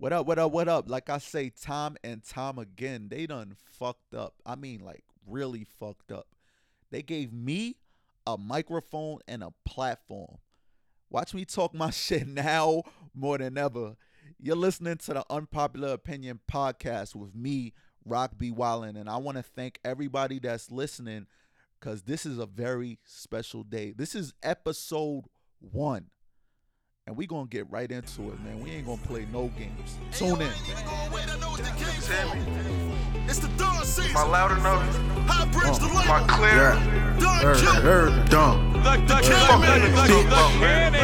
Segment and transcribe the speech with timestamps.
[0.00, 0.88] What up, what up, what up?
[0.88, 4.34] Like I say time and time again, they done fucked up.
[4.46, 6.28] I mean, like, really fucked up.
[6.92, 7.78] They gave me
[8.24, 10.38] a microphone and a platform.
[11.10, 13.96] Watch me talk my shit now more than ever.
[14.38, 17.72] You're listening to the Unpopular Opinion podcast with me,
[18.04, 18.52] Rock B.
[18.52, 21.26] Wallen, and I want to thank everybody that's listening
[21.80, 23.90] because this is a very special day.
[23.96, 25.24] This is episode
[25.58, 26.10] one.
[27.08, 28.60] And we gonna get right into it, man.
[28.62, 29.96] We ain't gonna play no games.
[30.12, 30.50] Tune in.
[33.26, 34.10] It's the dawn season.
[34.10, 34.82] Am I loud enough?
[35.26, 36.28] High bridge the uh, Am I light.
[36.28, 36.74] clear?
[37.18, 37.80] Dawn Heard, killer.
[37.80, 38.72] heard, dumb.
[38.74, 39.60] The Fuck cannon.
[39.62, 40.94] that nigga talk about, man.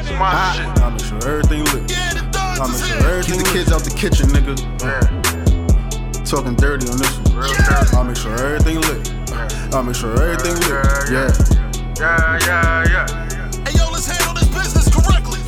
[0.00, 0.82] It's my I, shit.
[0.82, 1.90] I make sure everything lit.
[1.90, 3.06] Yeah, the I dawn make is sure here.
[3.10, 4.56] everything Keep the kids out the kitchen, nigga.
[4.80, 7.36] Yeah, Talking dirty on this one.
[7.36, 7.92] real dirty.
[7.94, 9.12] I make sure everything lit.
[9.74, 11.10] I'll make sure everything lit.
[11.12, 11.28] Yeah,
[12.00, 12.38] Yeah.
[12.40, 13.28] Yeah, yeah,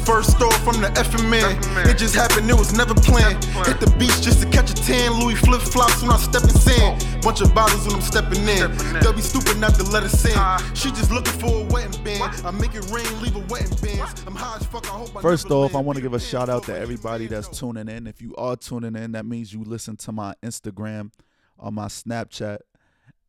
[0.05, 1.57] First off, from the effing man.
[1.89, 3.43] It just happened, it was never planned.
[3.67, 5.13] Hit the beach just to catch a tan.
[5.19, 7.23] Louis flip flops when I step in sand.
[7.23, 8.71] Bunch of bottles when I'm stepping in.
[9.01, 10.75] They'll be stupid not to let us in.
[10.75, 12.23] She just looking for a wetting band.
[12.45, 14.25] I make it rain, leave a wetting bands.
[14.27, 16.49] I'm high as fuck, I hope I First off, I want to give a shout
[16.49, 18.07] out to everybody that's tuning in.
[18.07, 21.13] If you are tuning in, that means you listen to my Instagram
[21.57, 22.59] or my Snapchat.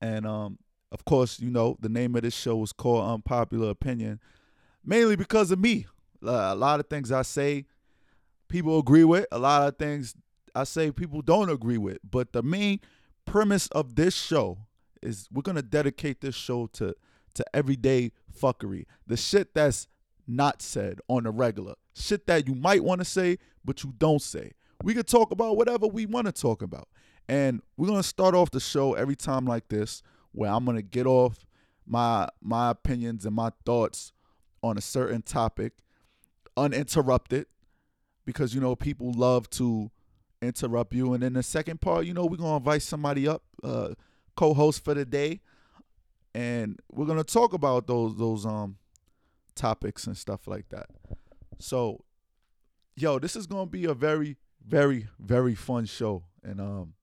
[0.01, 0.59] And um,
[0.91, 4.19] of course, you know, the name of this show is called Unpopular Opinion,
[4.83, 5.85] mainly because of me.
[6.21, 7.65] A lot of things I say,
[8.47, 9.25] people agree with.
[9.31, 10.15] A lot of things
[10.53, 11.97] I say, people don't agree with.
[12.09, 12.79] But the main
[13.25, 14.59] premise of this show
[15.01, 16.95] is we're gonna dedicate this show to
[17.35, 18.85] to everyday fuckery.
[19.07, 19.87] The shit that's
[20.27, 21.75] not said on the regular.
[21.93, 24.51] Shit that you might want to say, but you don't say.
[24.83, 26.87] We can talk about whatever we want to talk about.
[27.27, 31.05] And we're gonna start off the show every time like this, where I'm gonna get
[31.05, 31.45] off
[31.85, 34.11] my my opinions and my thoughts
[34.63, 35.73] on a certain topic
[36.57, 37.47] uninterrupted
[38.25, 39.91] because you know people love to
[40.41, 41.13] interrupt you.
[41.13, 43.89] And then the second part you know we're gonna invite somebody up uh
[44.35, 45.41] co-host for the day.
[46.33, 48.77] And we're gonna talk about those those um
[49.55, 50.87] topics and stuff like that.
[51.59, 52.03] So
[52.95, 56.23] yo this is gonna be a very very very fun show.
[56.43, 56.93] And um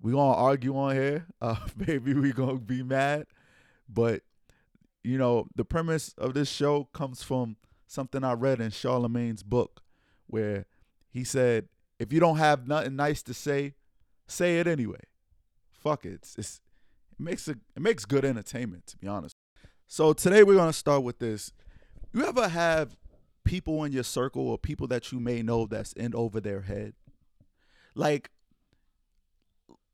[0.00, 1.26] we gonna argue on here.
[1.40, 3.26] Uh maybe we gonna be mad.
[3.88, 4.22] But
[5.02, 7.56] you know the premise of this show comes from
[7.86, 9.82] something i read in Charlamagne's book
[10.26, 10.66] where
[11.10, 11.68] he said
[11.98, 13.74] if you don't have nothing nice to say
[14.26, 15.00] say it anyway.
[15.70, 16.14] Fuck it.
[16.14, 16.60] It's, it's
[17.12, 19.36] it makes it, it makes good entertainment to be honest.
[19.86, 21.52] So today we're gonna start with this.
[22.12, 22.96] You ever have
[23.44, 26.94] people in your circle or people that you may know that's in over their head?
[27.94, 28.30] Like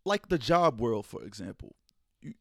[0.04, 1.76] like the job world for example.
[2.22, 2.34] You,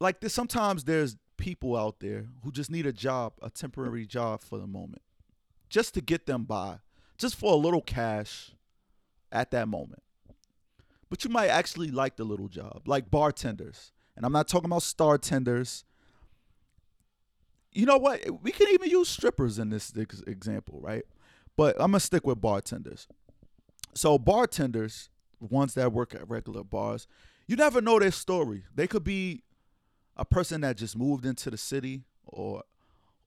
[0.00, 4.42] like this sometimes there's people out there who just need a job a temporary job
[4.42, 5.02] for the moment
[5.68, 6.78] just to get them by
[7.18, 8.52] just for a little cash
[9.32, 10.02] at that moment.
[11.08, 13.92] But you might actually like the little job like bartenders.
[14.16, 15.84] And i'm not talking about star tenders.
[17.72, 18.42] You know what?
[18.42, 19.92] We can even use strippers in this
[20.26, 21.04] example right?
[21.56, 23.08] But i'm gonna stick with bartenders.
[23.94, 27.06] So bartenders ones that work at regular bars
[27.46, 28.64] you never know their story.
[28.74, 29.42] They could be
[30.16, 32.62] a person that just moved into the city or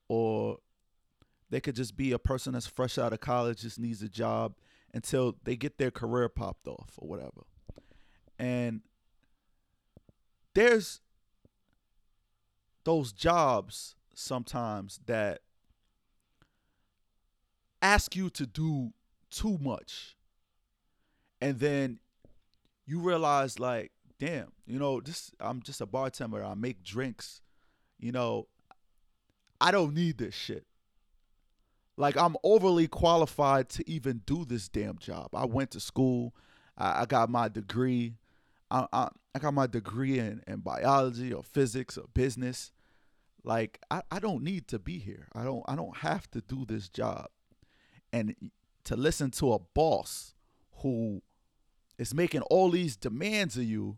[0.08, 0.58] or
[1.50, 4.56] they could just be a person that's fresh out of college just needs a job
[4.94, 7.46] until they get their career popped off or whatever.
[8.38, 8.82] And
[10.54, 11.02] there's
[12.84, 15.42] those jobs sometimes that
[17.82, 18.92] ask you to do
[19.30, 20.16] too much.
[21.42, 22.00] And then
[22.86, 26.44] you realize like damn you know this i'm just a bartender.
[26.44, 27.42] I make drinks.
[28.00, 28.48] You know
[29.60, 30.66] i don't need this shit.
[31.98, 35.30] Like i'm overly qualified to even do this damn job.
[35.34, 36.36] I went to school.
[36.78, 38.16] I, I got my degree.
[38.72, 42.72] I, I, I got my degree in, in biology or physics or business.
[43.44, 45.28] Like I, I don't need to be here.
[45.34, 47.30] I don't i don't have to do this job.
[48.12, 48.36] And
[48.86, 50.34] to listen to a boss
[50.82, 51.22] who
[51.98, 53.98] is making all these demands of you,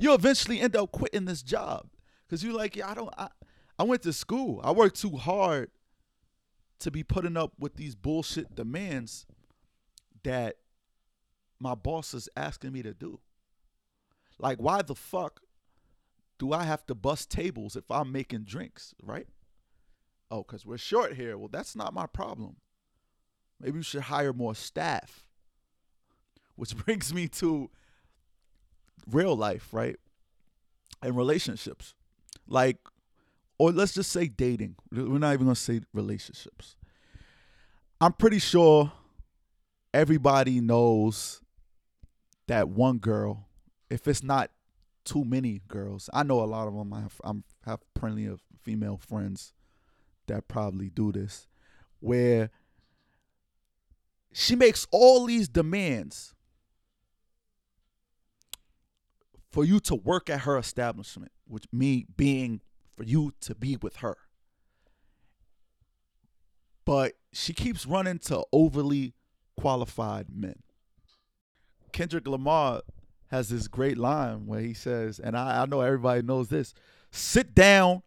[0.00, 1.86] you eventually end up quitting this job
[2.26, 3.14] because you're like, yeah, I don't.
[3.18, 3.28] I,
[3.78, 4.60] I went to school.
[4.64, 5.70] I worked too hard
[6.80, 9.26] to be putting up with these bullshit demands
[10.22, 10.56] that
[11.58, 13.20] my boss is asking me to do.
[14.38, 15.40] Like, why the fuck
[16.38, 19.26] do I have to bust tables if I'm making drinks, right?
[20.30, 21.36] Oh, because we're short here.
[21.36, 22.56] Well, that's not my problem.
[23.60, 25.24] Maybe you should hire more staff.
[26.56, 27.70] Which brings me to
[29.08, 29.96] real life, right?
[31.02, 31.94] And relationships.
[32.46, 32.78] Like,
[33.58, 34.76] or let's just say dating.
[34.90, 36.76] We're not even going to say relationships.
[38.00, 38.92] I'm pretty sure
[39.92, 41.42] everybody knows
[42.48, 43.46] that one girl.
[43.90, 44.50] If it's not
[45.04, 46.92] too many girls, I know a lot of them.
[46.92, 49.52] I have, I'm have plenty of female friends
[50.26, 51.46] that probably do this,
[51.98, 52.50] where
[54.32, 56.34] she makes all these demands
[59.50, 62.60] for you to work at her establishment, which me being
[62.96, 64.16] for you to be with her.
[66.84, 69.14] But she keeps running to overly
[69.56, 70.62] qualified men.
[71.92, 72.82] Kendrick Lamar
[73.28, 76.74] has this great line where he says, and I, I know everybody knows this
[77.10, 78.02] sit down,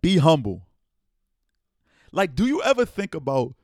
[0.00, 0.66] be humble.
[2.12, 3.54] Like, do you ever think about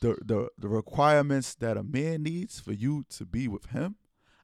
[0.00, 3.96] the, the the requirements that a man needs for you to be with him?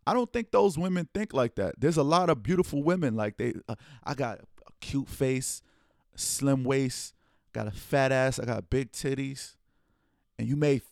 [0.07, 1.75] I don't think those women think like that.
[1.79, 3.55] There's a lot of beautiful women like they.
[3.69, 3.75] Uh,
[4.05, 5.63] I got a cute face,
[6.15, 7.15] slim waist,
[7.53, 9.57] got a fat ass, I got big titties,
[10.39, 10.83] and you may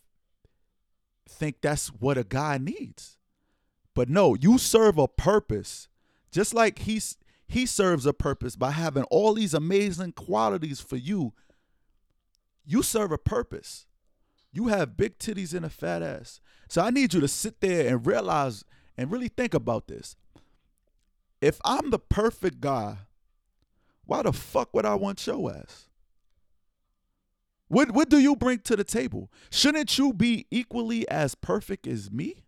[1.28, 3.18] think that's what a guy needs,
[3.94, 5.88] but no, you serve a purpose.
[6.30, 7.16] Just like he's
[7.46, 11.34] he serves a purpose by having all these amazing qualities for you.
[12.64, 13.86] You serve a purpose.
[14.50, 16.40] You have big titties and a fat ass.
[16.68, 18.64] So I need you to sit there and realize
[18.96, 20.16] and really think about this.
[21.40, 22.98] If I'm the perfect guy,
[24.06, 25.88] why the fuck would I want your ass?
[27.68, 29.30] What what do you bring to the table?
[29.50, 32.44] Shouldn't you be equally as perfect as me?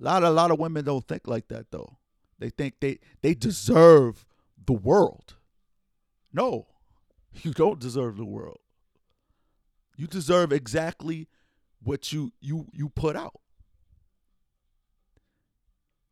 [0.00, 1.96] A lot a lot of women don't think like that though.
[2.38, 4.26] They think they they deserve
[4.66, 5.36] the world.
[6.32, 6.66] No.
[7.42, 8.60] You don't deserve the world.
[9.96, 11.28] You deserve exactly
[11.82, 13.40] what you you you put out.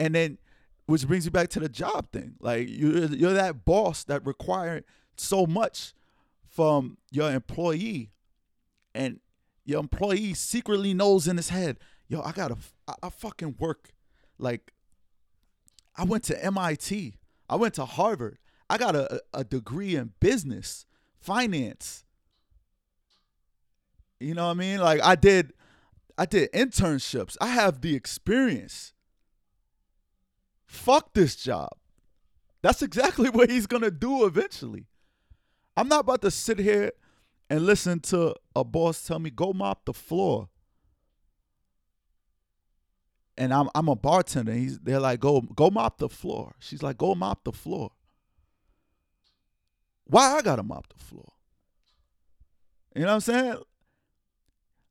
[0.01, 0.39] And then
[0.87, 2.35] which brings you back to the job thing.
[2.41, 5.95] Like you're you're that boss that required so much
[6.49, 8.11] from your employee
[8.93, 9.21] and
[9.65, 12.57] your employee secretly knows in his head, yo, I gotta
[12.89, 13.91] I, I fucking work
[14.39, 14.73] like
[15.97, 17.15] I went to MIT.
[17.49, 18.39] I went to Harvard.
[18.69, 20.87] I got a, a degree in business,
[21.21, 22.05] finance.
[24.19, 24.81] You know what I mean?
[24.81, 25.53] Like I did
[26.17, 27.37] I did internships.
[27.41, 28.93] I have the experience.
[30.71, 31.71] Fuck this job.
[32.63, 34.87] That's exactly what he's going to do eventually.
[35.77, 36.93] I'm not about to sit here
[37.51, 40.49] and listen to a boss tell me go mop the floor.
[43.37, 44.53] And I'm I'm a bartender.
[44.53, 46.55] He's they're like go go mop the floor.
[46.61, 47.91] She's like go mop the floor.
[50.05, 51.33] Why I gotta mop the floor?
[52.95, 53.57] You know what I'm saying?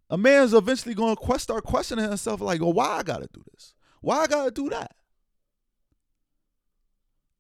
[0.09, 3.75] A man's eventually gonna start questioning himself like, well, why I gotta do this?
[4.01, 4.91] Why I gotta do that?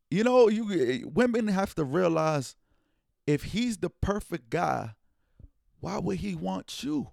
[0.09, 2.55] You know, you eh, women have to realize
[3.27, 4.95] if he's the perfect guy,
[5.79, 7.11] why would he want you?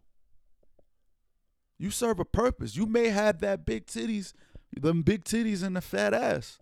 [1.78, 2.74] You serve a purpose.
[2.74, 4.32] You may have that big titties,
[4.74, 6.58] them big titties and the fat ass.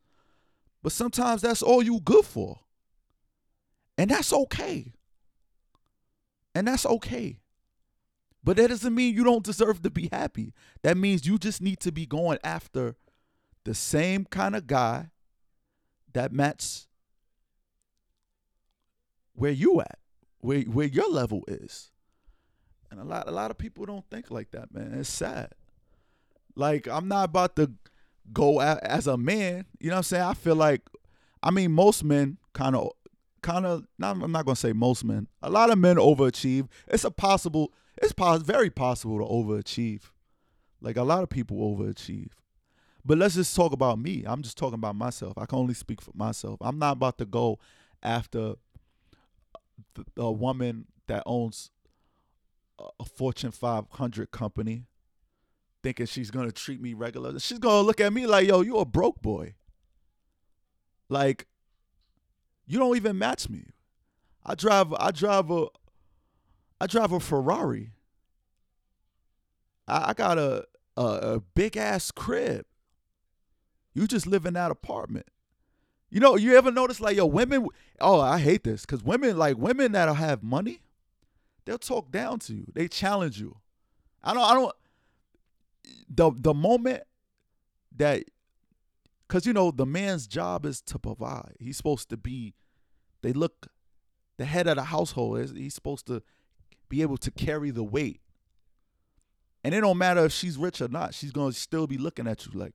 [0.82, 2.60] But sometimes that's all you good for.
[3.96, 4.92] And that's okay.
[6.54, 7.38] And that's okay.
[8.42, 10.52] But that doesn't mean you don't deserve to be happy.
[10.82, 12.96] That means you just need to be going after
[13.64, 15.10] the same kind of guy
[16.14, 16.86] that match
[19.34, 19.98] where you at,
[20.38, 21.90] where where your level is.
[22.90, 24.94] And a lot a lot of people don't think like that, man.
[24.94, 25.52] It's sad.
[26.56, 27.72] Like I'm not about to
[28.32, 30.22] go a, as a man, you know what I'm saying?
[30.22, 30.82] I feel like
[31.42, 32.92] I mean most men kind of
[33.42, 35.28] kind of not, I'm not going to say most men.
[35.42, 36.68] A lot of men overachieve.
[36.88, 40.02] It's a possible it's pos- very possible to overachieve.
[40.80, 42.30] Like a lot of people overachieve.
[43.04, 44.24] But let's just talk about me.
[44.26, 45.34] I'm just talking about myself.
[45.36, 46.58] I can only speak for myself.
[46.60, 47.58] I'm not about to go
[48.02, 48.54] after
[50.16, 51.70] a woman that owns
[52.98, 54.86] a Fortune 500 company
[55.82, 57.38] thinking she's going to treat me regular.
[57.38, 59.54] She's going to look at me like, "Yo, you a broke boy."
[61.08, 61.46] Like
[62.66, 63.66] you don't even match me.
[64.44, 65.66] I drive I drive a
[66.80, 67.92] I drive a Ferrari.
[69.86, 70.64] I, I got a,
[70.96, 72.64] a a big ass crib.
[73.94, 75.26] You just live in that apartment.
[76.10, 77.68] You know, you ever notice like yo women?
[78.00, 80.80] Oh, I hate this because women like women that'll have money,
[81.64, 82.66] they'll talk down to you.
[82.72, 83.56] They challenge you.
[84.22, 84.42] I don't.
[84.42, 84.72] I don't.
[86.08, 87.02] The the moment
[87.96, 88.24] that,
[89.26, 91.54] because you know the man's job is to provide.
[91.58, 92.54] He's supposed to be.
[93.22, 93.68] They look,
[94.36, 95.50] the head of the household is.
[95.50, 96.22] He's supposed to
[96.88, 98.20] be able to carry the weight.
[99.64, 101.14] And it don't matter if she's rich or not.
[101.14, 102.74] She's gonna still be looking at you like,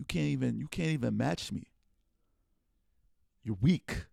[0.00, 1.64] you can't even you can't even match me.
[3.44, 4.06] You're weak.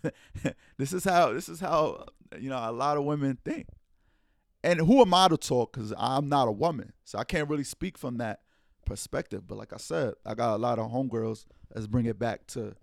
[0.78, 2.06] this is how this is how
[2.38, 3.66] you know a lot of women think.
[4.62, 5.72] and who am I to talk?
[5.72, 8.42] Because I'm not a woman, so I can't really speak from that
[8.86, 9.48] perspective.
[9.48, 11.46] But like I said, I got a lot of homegirls.
[11.74, 12.76] Let's bring it back to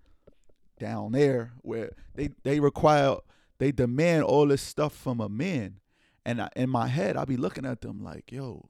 [0.78, 3.16] down there where they they require
[3.60, 5.80] they demand all this stuff from a man,
[6.26, 8.68] and I, in my head I be looking at them like, yo,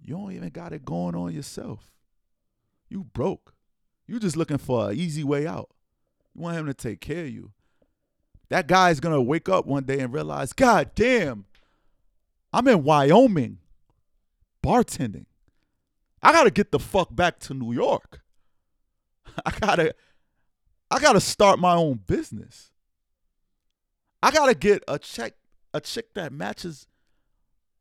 [0.00, 1.92] you don't even got it going on yourself.
[2.88, 3.54] You broke.
[4.06, 5.70] You just looking for an easy way out.
[6.34, 7.52] You want him to take care of you.
[8.48, 11.46] That guy's gonna wake up one day and realize, God damn,
[12.52, 13.58] I'm in Wyoming
[14.64, 15.26] bartending.
[16.22, 18.20] I gotta get the fuck back to New York.
[19.44, 19.94] I gotta
[20.90, 22.70] I gotta start my own business.
[24.22, 25.34] I gotta get a check
[25.74, 26.86] a chick that matches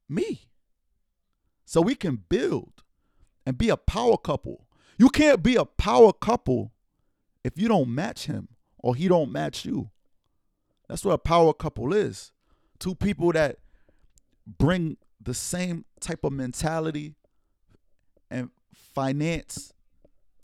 [0.10, 0.50] me.
[1.66, 2.84] So we can build
[3.46, 4.65] and be a power couple.
[4.98, 6.72] You can't be a power couple
[7.44, 8.50] if you don't match him
[8.80, 9.90] or he don't match you.
[10.88, 12.32] That's what a power couple is.
[12.80, 13.58] Two people that
[14.46, 17.16] bring the same type of mentality
[18.30, 19.74] and finance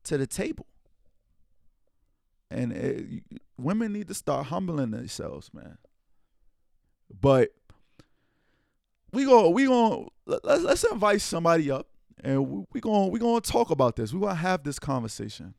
[0.06, 0.66] to the table.
[2.50, 3.24] And it,
[3.58, 5.78] women need to start humbling themselves, man.
[7.20, 7.52] But
[9.14, 11.88] we go, we going let's let's invite somebody up,
[12.24, 14.14] and we, we gonna we're going to talk about this.
[14.14, 15.54] We're to have this conversation.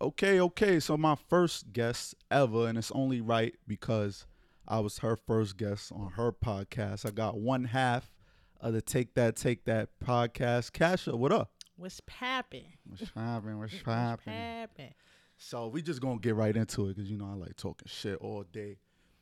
[0.00, 0.80] Okay, okay.
[0.80, 4.26] So my first guest ever, and it's only right because
[4.66, 7.06] I was her first guest on her podcast.
[7.06, 8.12] I got one half
[8.60, 10.72] of the Take That Take That podcast.
[10.72, 11.50] Kasha, what up?
[11.76, 12.64] What's poppin'?
[12.86, 13.58] What's poppin'?
[13.58, 14.32] What's poppin'?
[14.32, 14.94] poppin'?
[15.36, 18.18] So we just gonna get right into it because you know I like talking shit
[18.20, 18.78] all day.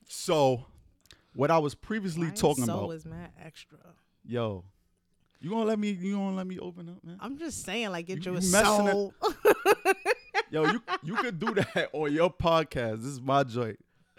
[0.09, 0.67] So
[1.35, 3.79] what I was previously Mine talking so about, is mad extra.
[4.25, 4.65] yo,
[5.41, 5.91] you gonna let me?
[5.91, 7.17] You gonna let me open up, man?
[7.21, 9.15] I'm just saying, like, get You- your you soul.
[10.51, 12.99] Yo, you you could do that on your podcast.
[12.99, 13.79] This is my joint.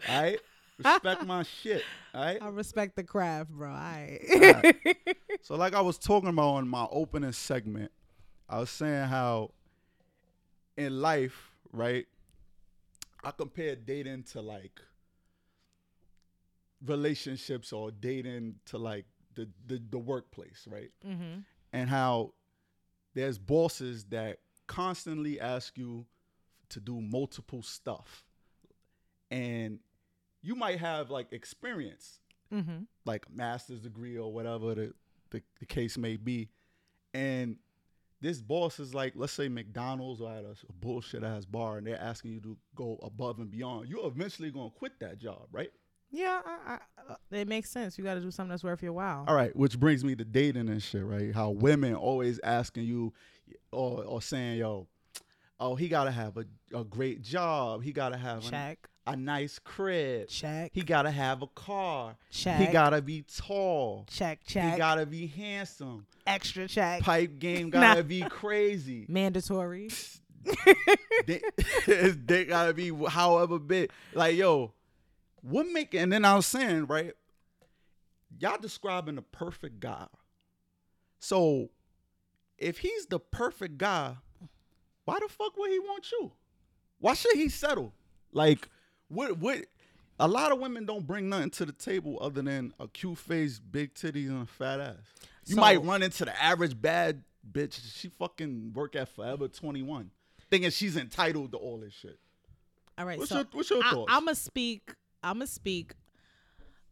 [0.09, 0.39] All right,
[0.77, 1.83] respect my shit.
[2.13, 2.38] All right.
[2.41, 3.69] I respect the craft, bro.
[3.69, 4.19] I.
[4.36, 4.97] Alright.
[5.43, 7.91] So like I was talking about on my opening segment,
[8.50, 9.51] I was saying how
[10.75, 12.05] in life, right?
[13.24, 14.81] I compare dating to like
[16.86, 19.05] relationships or dating to like
[19.38, 20.91] the the, the workplace, right?
[21.08, 21.39] mm-hmm.
[21.72, 22.34] And how
[23.13, 26.06] there's bosses that constantly ask you
[26.70, 28.25] to do multiple stuff.
[29.32, 29.79] And
[30.41, 32.20] you might have like experience
[32.53, 32.84] Mm-hmm.
[33.03, 34.94] like a master's degree or whatever the,
[35.32, 36.48] the, the case may be.
[37.13, 37.58] And
[38.22, 41.86] this boss is like, let's say McDonald's or at a, a bullshit ass bar and
[41.86, 43.89] they're asking you to go above and beyond.
[43.89, 45.72] You're eventually gonna quit that job, right?
[46.12, 47.98] Yeah, I, I, uh, it makes sense.
[47.98, 49.26] You got to do something that's worth your while.
[49.28, 51.34] All right, which brings me to dating and shit, right?
[51.34, 53.14] How women always asking you
[53.72, 54.88] or, or saying, yo,
[55.60, 57.84] oh, he gotta have a, a great job.
[57.84, 60.28] He gotta have a, Check, a nice crib.
[60.30, 62.16] check, He gotta have a car.
[62.30, 62.60] check.
[62.60, 64.06] He gotta be tall.
[64.10, 64.72] check, check.
[64.74, 66.06] He gotta be handsome.
[66.26, 67.02] extra check.
[67.02, 69.06] pipe game gotta be crazy.
[69.10, 69.90] Mandatory.
[71.26, 71.44] dick,
[71.86, 73.90] his dick gotta be however big.
[74.14, 74.72] Like, yo,
[75.41, 77.13] what make and then I was saying, right?
[78.39, 80.08] Y'all describing the perfect guy.
[81.20, 81.70] So
[82.58, 84.15] if he's the perfect guy,
[85.06, 86.32] why the fuck would he want you?
[87.00, 87.94] Why should he settle?
[88.32, 88.67] Like,
[89.08, 89.65] what what
[90.20, 93.60] a lot of women don't bring nothing to the table other than a cute face,
[93.60, 94.96] big titties, and a fat ass.
[95.46, 97.79] You So- might run into the average bad bitch.
[97.96, 100.12] She fucking work at Forever 21,
[100.50, 102.20] thinking she's entitled to all this shit.
[102.98, 103.17] All right.
[103.17, 104.12] What's so your What's your I, thoughts?
[104.13, 104.91] I'm gonna speak.
[105.29, 105.93] I'm gonna speak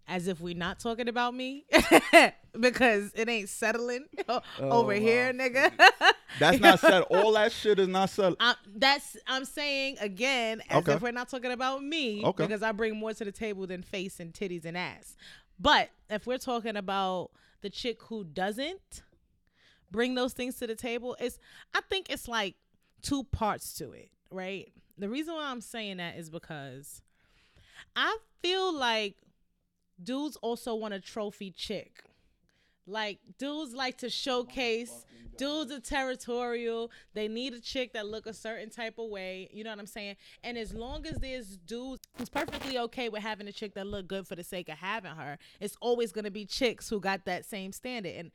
[0.07, 1.65] as if we're not talking about me
[2.59, 5.71] because it ain't settling oh, over Oh, here, nigga.
[6.39, 7.01] That's not said.
[7.09, 8.35] All that shit is not said.
[8.39, 10.93] I'm, that's I'm saying again as Okay.
[10.93, 12.45] if we're not talking about me Okay.
[12.45, 15.15] because I bring more to the table than face and titties and ass.
[15.59, 19.01] But if we're talking about the chick who doesn't
[19.91, 21.39] bring those things to the table, it's
[21.73, 22.55] I think it's like
[23.01, 24.71] two parts to it, right?
[24.97, 27.01] The reason why I'm saying that is because
[27.95, 29.15] I feel like
[30.01, 32.03] dudes also want a trophy chick.
[32.87, 35.05] Like dudes like to showcase.
[35.37, 36.91] Dudes are territorial.
[37.13, 39.49] They need a chick that look a certain type of way.
[39.51, 40.15] You know what I'm saying?
[40.43, 44.07] And as long as there's dudes who's perfectly okay with having a chick that look
[44.07, 47.43] good for the sake of having her, it's always gonna be chicks who got that
[47.43, 48.13] same standard.
[48.15, 48.31] And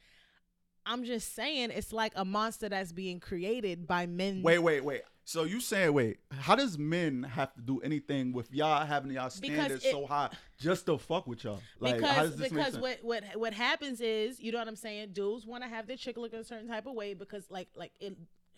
[0.84, 4.42] I'm just saying, it's like a monster that's being created by men.
[4.42, 5.02] Wait, wait, wait.
[5.30, 9.30] So you saying, wait, how does men have to do anything with y'all having y'all
[9.30, 11.60] standards it- so high just to fuck with y'all?
[11.78, 14.66] Like, how because does this make because what what what happens is you know what
[14.66, 15.10] I'm saying.
[15.12, 17.92] Dudes want to have their chick look a certain type of way because like like
[18.00, 18.16] it,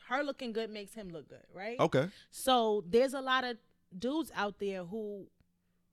[0.09, 1.79] her looking good makes him look good, right?
[1.79, 2.09] okay.
[2.31, 3.59] So there's a lot of
[3.99, 5.27] dudes out there who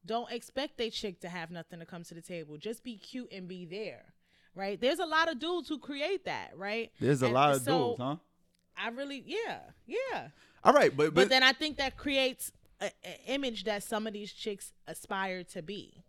[0.05, 2.55] don't expect their chick to have nothing to come to the table.
[2.55, 4.13] Just be cute and be there.
[4.55, 4.79] Right?
[4.79, 6.91] There's a lot of dudes who create that, right?
[7.01, 8.15] There's a And lot of so dudes, huh?
[8.79, 10.27] I really yeah, yeah.
[10.63, 12.91] All right, but But, but, then I think that creates an
[13.27, 16.03] image that some of these chicks aspire to be.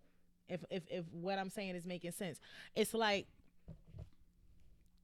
[0.49, 2.41] If if if what I'm saying is making sense,
[2.75, 3.27] it's like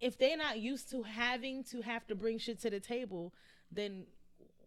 [0.00, 3.32] if they're not used to having to have to bring shit to the table,
[3.70, 4.06] then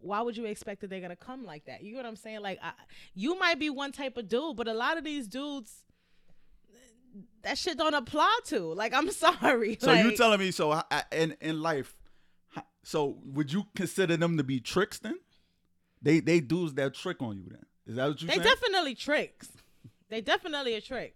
[0.02, 1.84] why would you expect that they're gonna come like that?
[1.84, 2.42] You know what I'm saying?
[2.42, 2.72] Like, I,
[3.14, 5.84] you might be one type of dude, but a lot of these dudes,
[7.44, 8.60] that shit don't apply to.
[8.74, 9.78] Like, I'm sorry.
[9.80, 11.96] so you Like, telling me so I, in in life,
[12.84, 15.20] so would you consider them to be tricks then?
[16.02, 17.66] They they dudes that trick on you then.
[17.86, 18.48] Is that what you They saying?
[18.48, 19.50] definitely tricks.
[20.10, 21.16] They definitely a trick.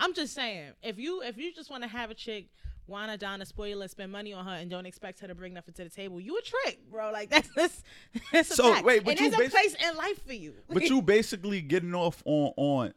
[0.00, 2.48] I'm just saying, if you if you just want to have a chick
[2.86, 5.72] wanna dine a spoiler, spend money on her, and don't expect her to bring nothing
[5.74, 7.10] to the table, you a trick, bro.
[7.12, 7.82] Like that's that's,
[8.32, 8.84] that's So, fact.
[8.84, 10.54] wait, but and you there's a place in life for you.
[10.68, 12.94] but you basically getting off on on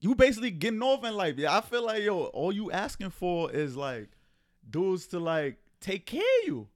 [0.00, 1.36] you basically getting off in life.
[1.36, 4.08] Yeah, I feel like yo, all you asking for is like
[4.68, 6.68] dudes to like take care of you.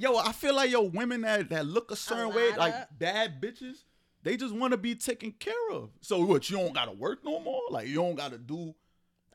[0.00, 3.40] Yo, I feel like yo, women that that look a certain way, like of- bad
[3.40, 3.84] bitches,
[4.22, 5.90] they just want to be taken care of.
[6.00, 6.48] So what?
[6.48, 7.62] You don't gotta work no more.
[7.70, 8.74] Like you don't gotta do.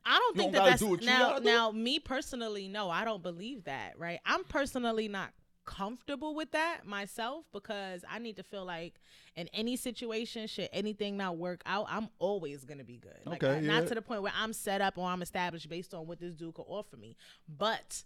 [0.04, 1.38] I don't think don't that that's do now.
[1.40, 3.98] Now, me personally, no, I don't believe that.
[3.98, 4.20] Right?
[4.26, 5.32] I'm personally not
[5.66, 8.96] comfortable with that myself because I need to feel like
[9.36, 13.18] in any situation, should anything not work out, I'm always gonna be good.
[13.26, 15.94] Like, Okay, I- not to the point where I'm set up or I'm established based
[15.94, 17.16] on what this dude could offer me,
[17.48, 18.04] but.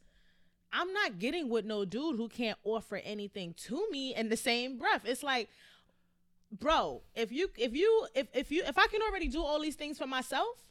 [0.72, 4.78] I'm not getting with no dude who can't offer anything to me in the same
[4.78, 5.02] breath.
[5.06, 5.50] It's like,
[6.52, 9.76] bro, if you if you if if you if I can already do all these
[9.76, 10.70] things for myself,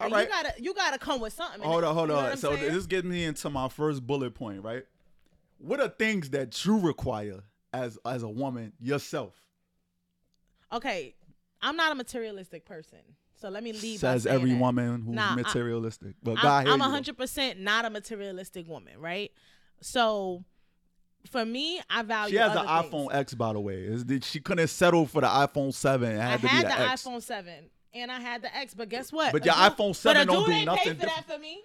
[0.00, 1.62] All you gotta you gotta come with something.
[1.62, 2.36] Hold on, hold You know on.
[2.36, 2.72] So saying?
[2.72, 4.84] this gets me into my first bullet point, right?
[5.58, 9.34] What are things that you require as as a woman yourself?
[10.72, 11.14] okay,
[11.60, 12.98] I'm not a materialistic person,
[13.42, 13.98] so let me leave.
[14.00, 14.58] Says every that.
[14.60, 16.14] woman who's Nah, I- materialistic.
[16.22, 19.30] But God, I'm, I'm 100% not a materialistic woman, right?
[19.82, 20.44] So
[21.30, 22.32] for me, I value.
[22.34, 23.82] She has an iPhone X, by the way.
[23.82, 26.12] Is that she couldn't settle for the iPhone Seven.
[26.12, 26.74] It I had to had be the
[27.10, 27.54] iPhone 7
[27.94, 29.32] and I had the X, but guess what?
[29.32, 31.26] But your iPhone but 7 a don't do nothing Pay for different.
[31.26, 31.60] that for me.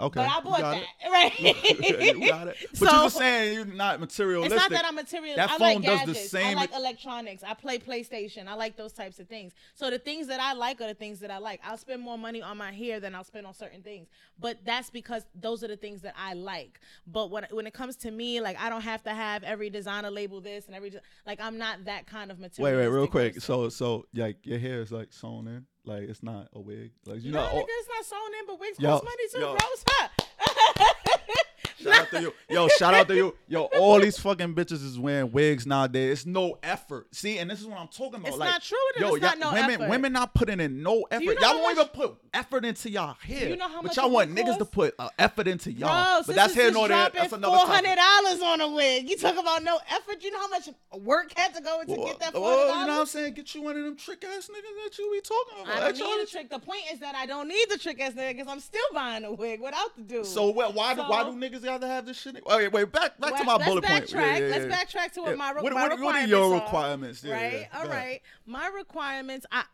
[0.00, 1.10] Okay, But I you bought got that, it.
[1.10, 2.14] right?
[2.20, 2.56] you got it.
[2.70, 4.52] But you So- just saying you're not materialistic.
[4.56, 5.34] It's not that I'm material.
[5.34, 6.30] That I phone like does the gadgets.
[6.30, 7.42] same- I like electronics.
[7.42, 8.46] I play PlayStation.
[8.46, 9.54] I like those types of things.
[9.74, 11.60] So the things that I like are the things that I like.
[11.64, 14.06] I'll spend more money on my hair than I'll spend on certain things.
[14.38, 16.78] But that's because those are the things that I like.
[17.06, 20.10] But when when it comes to me, like I don't have to have every designer
[20.10, 20.92] label this and every
[21.26, 22.62] like I'm not that kind of materialistic.
[22.64, 22.92] Wait, material.
[22.92, 23.40] wait, real quick.
[23.42, 26.92] So, so like your hair is like sewn in, like it's not a wig.
[27.06, 29.28] Like you no, know, nigga, oh, it's not sewn in, but wigs Yo, cost money
[29.32, 29.56] too, yo.
[29.56, 30.84] bro.
[31.82, 32.34] Shout out to you.
[32.48, 33.34] Yo, shout out to you.
[33.46, 36.10] Yo, all these fucking bitches is wearing wigs nowadays.
[36.20, 37.14] It's no effort.
[37.14, 38.28] See, and this is what I'm talking about.
[38.28, 39.88] It's like, not true yo, it's not no women, effort.
[39.90, 41.22] women not putting in no effort.
[41.24, 43.48] you know y'all won't much- even put effort into y'all hair.
[43.48, 45.88] you know how much but y'all want wig niggas to put uh, effort into y'all.
[45.88, 47.10] Bro, but that's here nor there.
[47.14, 48.24] That's another four hundred topic.
[48.24, 49.08] dollars on a wig.
[49.08, 50.22] You talk about no effort.
[50.22, 50.68] You know how much
[51.00, 53.34] work had to go into Well, get that four well, you know what I'm saying?
[53.34, 55.82] Get you one of them trick ass niggas that you be talking about.
[55.82, 56.50] I don't need a trick.
[56.50, 59.24] The point is that I don't need the trick ass nigga because I'm still buying
[59.24, 60.26] a wig without the dude.
[60.26, 60.74] So what?
[60.74, 61.36] Why do why do So-
[61.68, 62.42] niggas gotta have this shit?
[62.46, 64.04] Oh, wait, wait, back back to Well, my let's bullet point.
[64.06, 64.12] backtrack.
[64.14, 65.36] Yeah, yeah, Let's backtrack to what Yeah.
[65.36, 66.60] my, What- my what- requirements what are your are.
[66.64, 67.24] requirements?
[67.24, 67.52] Yeah, right.
[67.72, 67.78] yeah.
[67.80, 68.20] All ahead.
[68.46, 69.46] My requirements.
[69.52, 69.64] I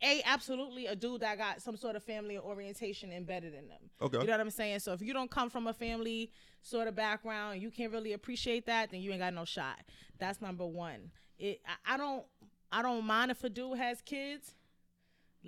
[0.00, 3.90] a absolutely a dude that got some sort of family orientation embedded in them.
[4.00, 4.18] Okay.
[4.18, 4.78] You know what I'm saying?
[4.78, 6.30] So if you don't come from a family
[6.62, 9.80] sort of background, you can't really appreciate that, then you ain't got no shot.
[10.20, 11.10] That's number one.
[11.38, 11.60] It.
[11.66, 12.24] I, I don't.
[12.70, 14.54] I don't mind if a dude has kids.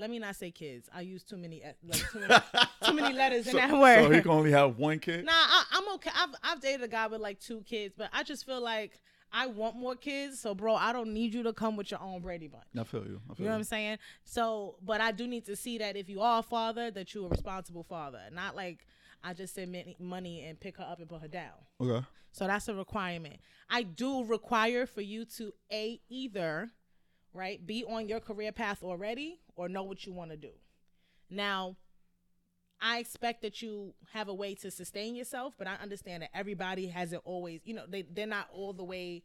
[0.00, 0.88] Let me not say kids.
[0.92, 2.34] I use too many uh, like too many,
[2.84, 4.04] too many letters in that word.
[4.04, 5.24] So he can only have one kid.
[5.24, 6.10] Nah, I, I'm okay.
[6.16, 9.00] I've I've dated a guy with like two kids, but I just feel like
[9.32, 10.40] I want more kids.
[10.40, 12.64] So, bro, I don't need you to come with your own Brady bunch.
[12.78, 13.20] I feel you.
[13.30, 13.98] I feel You know what I'm saying?
[14.24, 17.26] So, but I do need to see that if you are a father, that you're
[17.26, 18.86] a responsible father, not like
[19.22, 21.52] I just send money and pick her up and put her down.
[21.80, 22.04] Okay.
[22.32, 23.36] So that's a requirement.
[23.68, 26.70] I do require for you to a either,
[27.32, 30.50] right, be on your career path already or know what you want to do.
[31.28, 31.76] Now,
[32.80, 36.86] I expect that you have a way to sustain yourself, but I understand that everybody
[36.86, 39.22] hasn't always, you know, they they're not all the way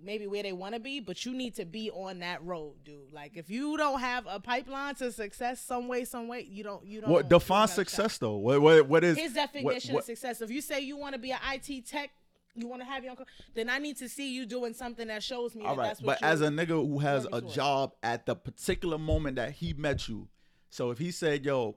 [0.00, 3.12] maybe where they want to be, but you need to be on that road, dude.
[3.12, 6.84] Like if you don't have a pipeline to success some way, some way, you don't
[6.86, 8.36] you don't What define success though?
[8.36, 10.40] What what what is his what- definition what- of success.
[10.40, 12.10] If you say you want to be an IT tech,
[12.58, 15.22] you want to have your own, then I need to see you doing something that
[15.22, 16.26] shows me All that right, that's what you.
[16.26, 17.54] All right, but as a nigga who has a towards.
[17.54, 20.28] job at the particular moment that he met you,
[20.70, 21.76] so if he said, "Yo,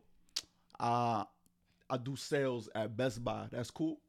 [0.80, 1.24] uh,
[1.90, 4.00] I do sales at Best Buy," that's cool.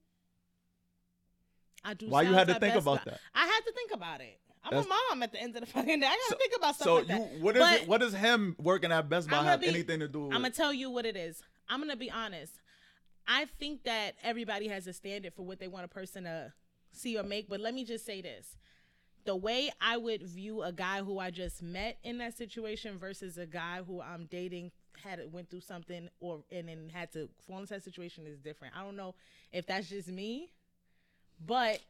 [1.85, 2.09] I do.
[2.09, 3.11] Why you had to think Best about Buy.
[3.13, 3.21] that?
[3.35, 4.39] I had to think about it.
[4.65, 6.07] I'm That's- a mom at the end of the fucking day.
[6.07, 7.89] I gotta So- think about stuff So like you, what is But it?
[7.89, 10.35] What does him working at Best Buy have be- anything to do with?
[10.35, 11.43] I'm gonna tell you what it is.
[11.69, 12.53] I'm gonna be honest.
[13.27, 16.53] I think that everybody has a standard for what they want a person to
[16.93, 17.49] see or make.
[17.49, 18.57] But let me just say this:
[19.25, 23.39] the way I would view a guy who I just met in that situation versus
[23.39, 27.59] a guy who I'm dating had went through something or and then had to fall
[27.59, 28.75] into that situation is different.
[28.77, 29.15] I don't know
[29.53, 30.53] if that's just me,
[31.45, 31.81] but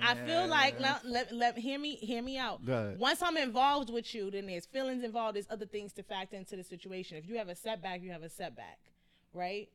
[0.00, 1.00] I feel like Man.
[1.04, 2.62] let, let, let hear me hear me out.
[2.98, 5.36] Once I'm involved with you, then there's feelings involved.
[5.36, 7.16] There's other things to factor into the situation.
[7.16, 8.78] If you have a setback, you have a setback,
[9.32, 9.68] right?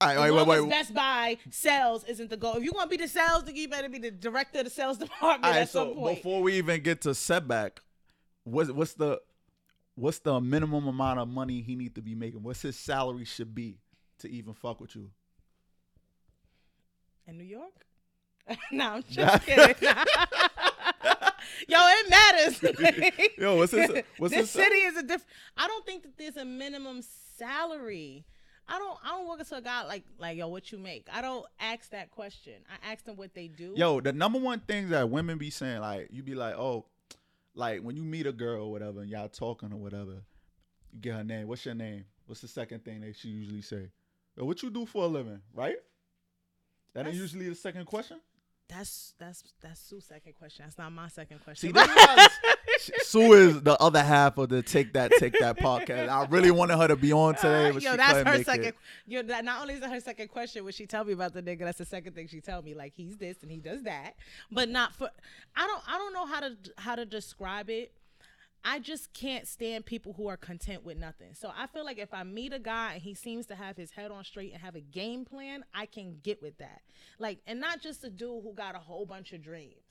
[0.00, 0.68] All right, wait, wait, wait.
[0.70, 2.54] Best Buy sales isn't the goal.
[2.54, 4.98] If you're gonna be the sales, nigga, you better be the director of the sales
[4.98, 6.16] department All right, at some so point.
[6.16, 7.80] before we even get to setback,
[8.44, 9.20] what's what's the
[9.94, 12.42] what's the minimum amount of money he need to be making?
[12.42, 13.78] What's his salary should be
[14.18, 15.10] to even fuck with you?
[17.26, 17.86] in New York?
[18.70, 19.74] no, I'm just kidding.
[21.68, 22.62] Yo, it matters.
[23.38, 25.26] Yo, what's his what's this his city is a different.
[25.56, 27.02] I don't think that there's a minimum
[27.36, 28.24] salary.
[28.68, 28.98] I don't.
[29.04, 31.06] I don't walk into a guy like like yo, what you make?
[31.12, 32.54] I don't ask that question.
[32.68, 33.74] I ask them what they do.
[33.76, 36.84] Yo, the number one thing that women be saying, like, you be like, oh,
[37.54, 40.22] like when you meet a girl or whatever, and y'all talking or whatever,
[40.92, 41.46] you get her name.
[41.46, 42.04] What's your name?
[42.26, 43.90] What's the second thing that she usually say?
[44.36, 45.76] Yo, what you do for a living, right?
[46.92, 48.18] That ain't That's- usually the second question.
[48.68, 50.64] That's that's that's Sue's second question.
[50.64, 51.74] That's not my second question.
[51.76, 52.30] is-
[53.06, 56.08] Sue is the other half of the take that take that podcast.
[56.08, 58.36] I really wanted her to be on uh, today, but yo, she that's couldn't her
[58.38, 58.64] make second.
[58.66, 58.74] it.
[59.06, 61.42] Yo, that, not only is that her second question, when she tell me about the
[61.42, 62.74] nigga, that's the second thing she tell me.
[62.74, 64.14] Like he's this and he does that,
[64.50, 65.10] but not for.
[65.56, 65.82] I don't.
[65.88, 67.92] I don't know how to how to describe it.
[68.68, 71.34] I just can't stand people who are content with nothing.
[71.34, 73.92] So I feel like if I meet a guy and he seems to have his
[73.92, 76.82] head on straight and have a game plan, I can get with that.
[77.20, 79.84] Like, and not just a dude who got a whole bunch of dreams.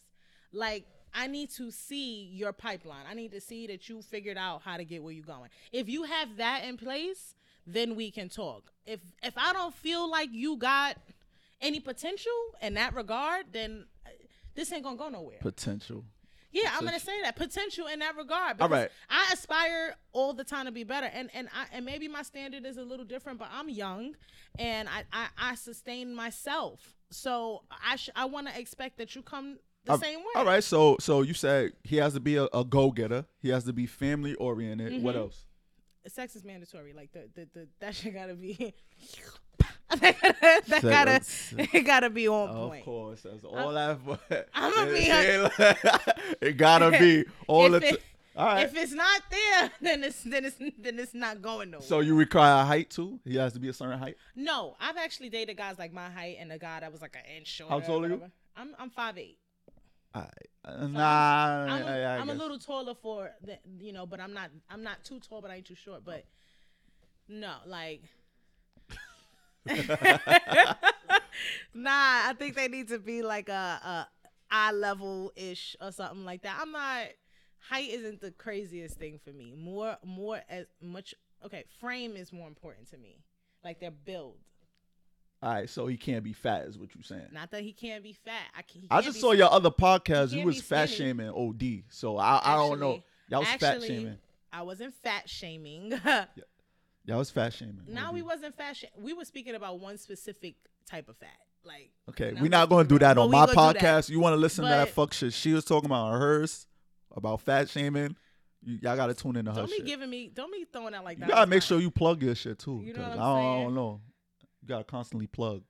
[0.51, 3.05] Like, I need to see your pipeline.
[3.09, 5.49] I need to see that you figured out how to get where you're going.
[5.71, 7.33] If you have that in place,
[7.65, 8.73] then we can talk.
[8.85, 10.97] If if I don't feel like you got
[11.61, 14.09] any potential in that regard, then uh,
[14.53, 15.37] this ain't gonna go nowhere.
[15.39, 16.03] Potential.
[16.55, 18.61] Yeah, I'm gonna say that potential in that regard.
[18.61, 18.89] All right.
[19.09, 22.65] I aspire all the time to be better, and and I and maybe my standard
[22.65, 24.15] is a little different, but I'm young,
[24.57, 29.21] and I I, I sustain myself, so I sh- I want to expect that you
[29.21, 30.31] come the All- same way.
[30.35, 33.25] All right, so so you said he has to be a, a go getter.
[33.39, 34.93] He has to be family oriented.
[34.93, 35.03] Mm-hmm.
[35.03, 35.45] What else?
[36.07, 36.93] sex is mandatory.
[36.93, 38.73] Like the the, the that shit gotta be.
[39.89, 41.21] that gotta, gotta,
[41.77, 42.85] it gotta be on Of point.
[42.85, 43.99] course, that's all that.
[44.05, 45.05] But I'ma be
[46.47, 47.85] it gotta be all the.
[47.87, 48.03] It-
[48.37, 48.65] all right.
[48.65, 51.85] If it's not there, then it's then it's then it's not going nowhere.
[51.87, 53.17] so you require a height too?
[53.23, 54.17] He has to be a certain height.
[54.35, 57.37] No, I've actually dated guys like my height and a guy that was like an
[57.37, 57.71] inch shorter.
[57.73, 58.21] How tall are you?
[58.57, 59.37] I'm I'm five eight.
[60.13, 60.27] Right.
[60.65, 64.19] Uh, nah, I'm, a, I- I I'm a little taller for the, you know, but
[64.19, 66.03] I'm not I'm not too tall, but I ain't too short.
[66.03, 66.25] But
[67.29, 68.01] no, like.
[71.73, 71.91] nah,
[72.29, 74.07] I think they need to be like a, a
[74.51, 76.57] eye level ish or something like that.
[76.61, 77.03] I'm not
[77.69, 79.53] height isn't the craziest thing for me.
[79.57, 83.19] More more as much okay, frame is more important to me.
[83.63, 84.37] Like their build.
[85.43, 87.27] All right, so he can't be fat, is what you're saying.
[87.31, 88.41] Not that he can't be fat.
[88.57, 90.31] I, can, he I just saw s- your other podcast.
[90.31, 91.09] he You was fat skinny.
[91.09, 92.93] shaming OD, so I I don't know.
[92.93, 94.17] Actually- Y'all was fat shaming.
[94.53, 95.93] I wasn't fat shaming.
[97.05, 97.81] Y'all was fat shaming.
[97.87, 98.75] now we wasn't fat.
[98.75, 100.55] Sh- we were speaking about one specific
[100.89, 101.29] type of fat.
[101.63, 104.09] Like Okay, we're not going to do that on my gonna podcast.
[104.09, 106.67] You want to listen to that fuck shit she was talking about on hers
[107.15, 108.15] about fat shaming?
[108.61, 109.85] You, y'all got to tune into her Don't be shit.
[109.85, 110.31] giving me.
[110.33, 111.27] Don't be throwing out like that.
[111.27, 112.81] you gotta make sure you plug your shit too.
[112.83, 114.01] You know what I'm I, don't, I don't know.
[114.61, 115.61] You gotta constantly plug.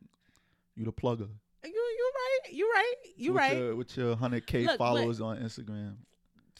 [0.75, 1.29] You the plugger.
[1.63, 2.53] You you right.
[2.53, 2.93] You right.
[3.17, 3.57] You with right.
[3.57, 5.95] Your, with your hundred k Look, followers on Instagram.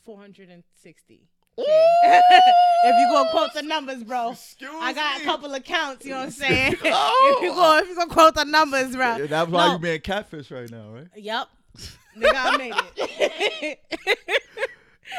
[0.03, 1.27] Four hundred and sixty.
[1.57, 5.23] if you gonna quote the numbers, bro, Excuse I got me.
[5.23, 6.05] a couple accounts.
[6.05, 6.75] You know what I'm saying?
[6.83, 7.35] Oh.
[7.37, 7.55] if you oh.
[7.55, 9.15] go, if you gonna quote the numbers, bro.
[9.17, 9.73] Yeah, That's why No.
[9.73, 11.07] you being catfish right now, right?
[11.15, 11.47] Yep.
[12.17, 12.73] Nigga, I made
[13.07, 13.79] it.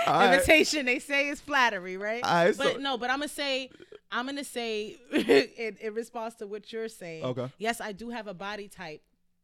[0.06, 0.34] Right.
[0.34, 2.22] Invitation, they say is flattery, right?
[2.22, 3.70] But so- no, but I'm gonna say,
[4.10, 7.24] I'm gonna say, in, in response to what you're saying.
[7.24, 7.50] Okay.
[7.58, 9.02] Yes, I do have a body type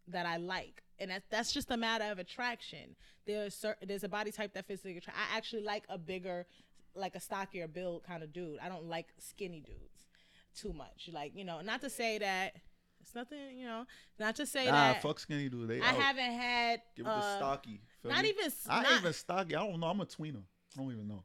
[0.08, 2.96] that I like, and that, that's just a matter of attraction.
[3.26, 5.22] There's there's a body type that fits the attraction.
[5.32, 6.46] I actually like a bigger,
[6.94, 8.58] like a stockier build kind of dude.
[8.62, 10.06] I don't like skinny dudes
[10.54, 11.08] too much.
[11.12, 12.54] Like you know, not to say that
[13.00, 13.38] it's nothing.
[13.56, 13.84] You know,
[14.18, 15.68] not to say Nah, that fuck skinny dude.
[15.68, 15.94] They I out.
[15.96, 16.82] haven't had.
[16.96, 17.80] Give it the uh, stocky.
[18.04, 18.30] Not me?
[18.30, 19.56] even I not- even stocky.
[19.56, 19.86] I don't know.
[19.86, 20.42] I'm a tweener.
[20.76, 21.24] I don't even know.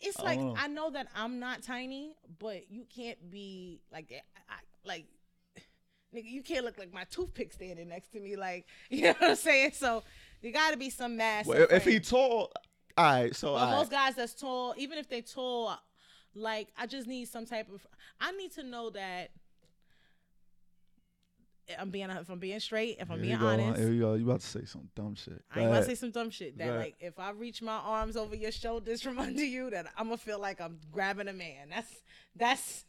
[0.00, 0.54] it's I like know.
[0.58, 4.12] I know that I'm not tiny, but you can't be like.
[4.48, 5.06] I, like,
[6.14, 8.34] nigga, you can't look like my toothpick standing next to me.
[8.36, 9.72] Like, you know what I'm saying?
[9.74, 10.02] So
[10.40, 11.46] you got to be some mass.
[11.46, 12.52] Well, and if he tall,
[12.96, 13.34] all right.
[13.36, 13.70] So But right.
[13.76, 15.78] most guys that's tall, even if they tall,
[16.34, 17.86] like I just need some type of.
[18.20, 19.30] I need to know that.
[21.78, 23.46] I'm being if I'm being straight, if I'm Here being go.
[23.46, 23.80] honest.
[23.80, 24.14] Here you go.
[24.14, 25.42] You about to say some dumb shit.
[25.50, 27.72] I Go ain't about to say some dumb shit that like if I reach my
[27.76, 31.32] arms over your shoulders from under you, that I'm gonna feel like I'm grabbing a
[31.32, 31.68] man.
[31.70, 31.94] That's
[32.36, 32.84] that's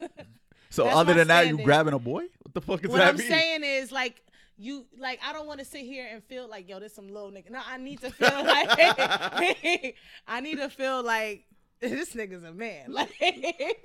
[0.70, 2.24] So that's other than that, you grabbing a boy?
[2.42, 3.28] What the fuck is what that What I'm mean?
[3.30, 4.22] saying is like
[4.58, 7.32] you like I don't want to sit here and feel like yo, this some little
[7.32, 7.50] nigga.
[7.50, 9.96] No, I need to feel like
[10.28, 11.46] I need to feel like
[11.80, 12.92] this nigga's a man.
[12.92, 13.12] Like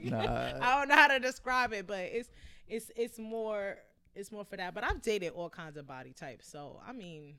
[0.00, 0.58] Nah.
[0.60, 2.30] I don't know how to describe it, but it's
[2.68, 3.78] it's it's more
[4.14, 4.74] it's more for that.
[4.74, 7.36] But I've dated all kinds of body types, so I mean,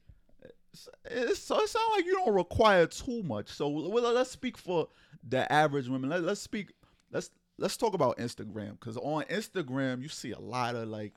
[1.05, 3.49] It's, so it sounds like you don't require too much.
[3.49, 4.87] So well, let's speak for
[5.27, 6.09] the average women.
[6.09, 6.71] Let, let's speak.
[7.11, 11.13] Let's let's talk about Instagram because on Instagram you see a lot of like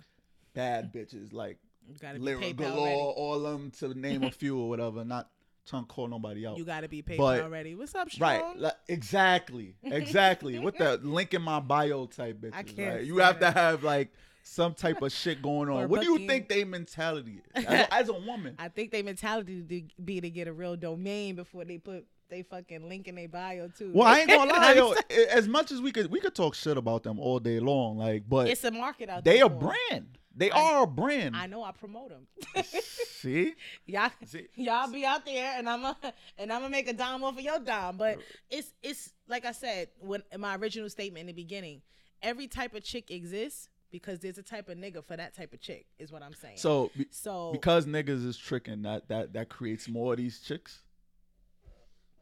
[0.55, 2.97] bad bitches, like you gotta be lyric PayPal galore, ready.
[2.99, 5.05] all of them to name a few or whatever.
[5.05, 5.29] Not
[5.67, 6.59] trying to call nobody out.
[6.59, 7.75] You gotta be PayPal But- ready.
[7.75, 10.59] What's up, Right, like, exactly, exactly.
[10.59, 13.05] With the link in my bio type bitches, I can't right?
[13.05, 14.13] You have to have like
[14.45, 15.85] some type of shit going on.
[15.85, 18.57] Or What do you think they mentality is as a, as a woman?
[18.59, 22.43] I think they mentality to be to get a real domain before they put they
[22.43, 23.93] fucking link in their bio too.
[23.95, 24.95] Well, I ain't gonna lie, yo.
[25.11, 27.99] A- As much as we could, we could talk shit about them all day long,
[27.99, 29.35] like, but it's a market out there.
[29.35, 29.59] they a for 'em.
[29.91, 30.19] brand.
[30.35, 31.37] They I- are a brand.
[31.37, 32.27] I know I promote them.
[32.65, 33.55] See,
[33.87, 35.97] y'all, See- y'all be out there, and I'm a,
[36.39, 37.97] and I'm gonna make a dime off of your dime.
[37.97, 38.19] But
[38.51, 41.83] it's it's like I said when in my original statement in the beginning,
[42.23, 45.61] every type of chick exists because there's a type of nigga for that type of
[45.61, 45.87] chick.
[45.99, 46.57] Is what I'm saying.
[46.57, 50.81] so be- so because niggas is tricking, that that that creates more of these chicks.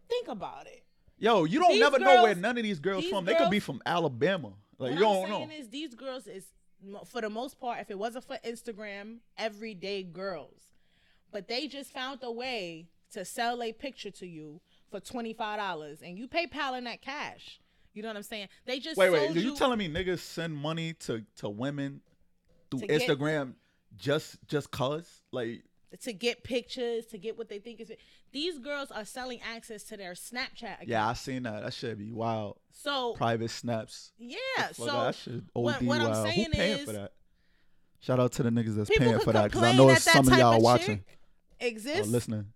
[0.08, 0.84] think about it.
[1.18, 3.24] Yo, you don't These never know where none of these girls these from.
[3.26, 4.52] They could be from Alabama.
[4.78, 5.54] Like what you I'm don't know.
[5.54, 6.46] is these girls is
[7.06, 10.60] for the most part, if it wasn't for Instagram, everyday girls,
[11.32, 15.58] but they just found a way to sell a picture to you for twenty five
[15.58, 17.60] dollars, and you PayPal in that cash.
[17.92, 18.48] You know what I'm saying?
[18.66, 19.30] They just Wait, wait.
[19.36, 22.00] Are you telling me niggas send money to to women
[22.70, 23.54] through To get- Instagram
[23.96, 25.22] just just cause?
[25.32, 25.64] Like
[26.02, 27.90] to get pictures to get what they think is.
[28.32, 30.88] These girls are selling access to their Snapchat account.
[30.88, 31.64] yeah, I seen that.
[31.64, 32.58] That should be wild.
[32.70, 34.12] So Private snaps.
[34.18, 34.36] yeah,
[34.72, 35.42] so that shit.
[35.56, 36.26] OD what, what I'm wild.
[36.28, 37.12] saying Who paying is for that?
[38.00, 40.38] Shout out to the niggas that's paying for that because I know it's some of
[40.38, 41.04] y'all of watching
[41.60, 42.08] or exists.
[42.08, 42.46] listening.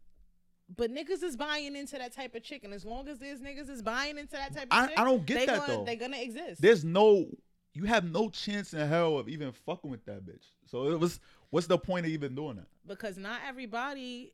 [0.74, 2.72] But niggas is buying into that type of chicken.
[2.72, 5.26] as long as there's niggas is buying into that type of I- chick, I don't
[5.26, 5.84] get that, gonna, though.
[5.84, 6.62] They're gonna exist.
[6.62, 7.26] There's no,
[7.74, 10.46] you have no chance in hell of even fucking with that bitch.
[10.66, 12.66] So it was, what's the point of even doing that?
[12.87, 14.32] because not everybody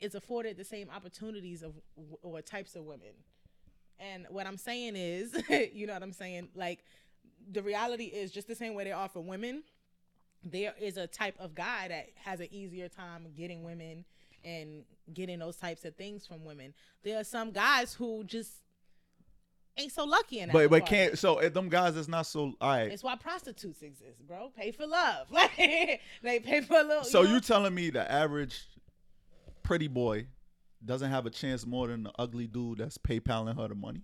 [0.00, 1.74] is afforded the same opportunities of
[2.22, 3.14] or types of women.
[3.98, 5.34] And what I'm saying is,
[5.72, 6.48] you know what I'm saying?
[6.54, 6.84] Like
[7.50, 9.62] the reality is just the same way they are for women.
[10.42, 14.04] There is a type of guy that has an easier time getting women
[14.42, 16.72] and getting those types of things from women.
[17.02, 18.52] There are some guys who just
[19.76, 20.54] ain't so lucky in that.
[20.54, 21.18] But but can't.
[21.18, 22.54] So them guys is not so.
[22.60, 22.90] All right.
[22.90, 24.50] It's why prostitutes exist, bro.
[24.56, 25.28] Pay for love.
[25.30, 27.04] Like they pay for a little.
[27.04, 27.32] So know?
[27.32, 28.66] you telling me the average
[29.70, 30.26] pretty boy
[30.84, 34.02] doesn't have a chance more than the ugly dude that's PayPaling her the money?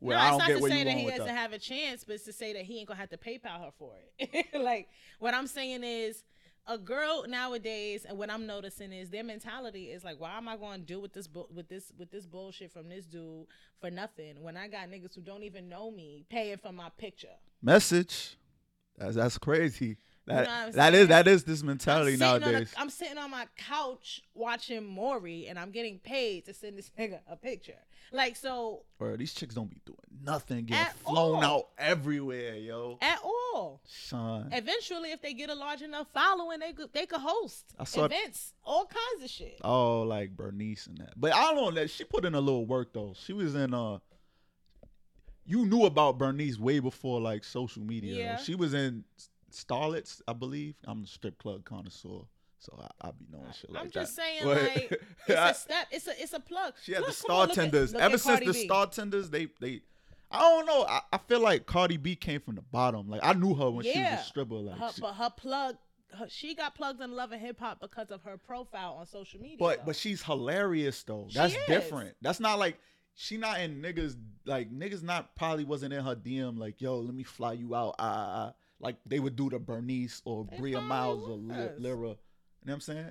[0.00, 1.36] Well, no, I it's don't not get to say that he doesn't that.
[1.36, 3.70] have a chance, but it's to say that he ain't gonna have to PayPal her
[3.78, 4.46] for it.
[4.58, 4.88] like
[5.18, 6.24] what I'm saying is,
[6.66, 10.56] a girl nowadays, and what I'm noticing is their mentality is like, why am I
[10.56, 13.44] going to deal with this bu- with this with this bullshit from this dude
[13.82, 17.36] for nothing when I got niggas who don't even know me paying for my picture.
[17.60, 18.38] Message.
[18.96, 19.98] That's that's crazy.
[20.26, 22.72] That know that is that is this I'm mentality nowadays.
[22.76, 26.90] a, I'm sitting on my couch watching Maury, and I'm getting paid to send this
[26.98, 27.78] nigga a picture.
[28.12, 31.44] Like so, Bro, these chicks don't be doing nothing, getting flown all.
[31.44, 32.98] out everywhere, yo.
[33.02, 33.80] at all.
[33.84, 34.48] Son.
[34.52, 38.86] Eventually, if they get a large enough following, they could they could host events, all
[38.86, 39.60] kinds of shit.
[39.62, 41.14] Oh, like Bernice and that.
[41.16, 43.14] But I don't know that she put in a little work though.
[43.26, 43.98] She was in uh
[45.46, 48.16] you knew about Bernice way before like social media.
[48.16, 48.36] Yeah.
[48.38, 49.04] She was in
[49.54, 50.74] Starlets, I believe.
[50.84, 52.22] I'm a strip club connoisseur,
[52.58, 53.80] so I, I be knowing shit like that.
[53.80, 53.92] I'm that.
[53.94, 55.86] just saying, But- like it's a step.
[55.90, 56.74] It's a it's a plug.
[56.82, 57.94] she had Look, the come on, star at- tenders.
[57.94, 58.64] Ever since the B.
[58.66, 59.80] star tenders, they they
[60.30, 60.84] I don't know.
[60.88, 63.08] I, I feel like Cardi B came from the bottom.
[63.08, 64.54] Like I knew her when she was a stripper.
[64.54, 65.76] Like her, she- but her plug,
[66.18, 69.40] her, she got plugged in love and hip hop because of her profile on social
[69.40, 69.56] media.
[69.58, 69.82] But though.
[69.86, 71.26] but she's hilarious though.
[71.28, 71.60] She That's is.
[71.68, 72.16] different.
[72.22, 72.78] That's not like
[73.14, 77.14] she not in niggas like niggas not probably wasn't in her DM like yo let
[77.14, 78.52] me fly you out ah, ah, ah.
[78.84, 81.76] Like they would do to Bernice or They Bria Myles or Lira.
[81.80, 82.16] You know
[82.62, 83.10] what I'm saying?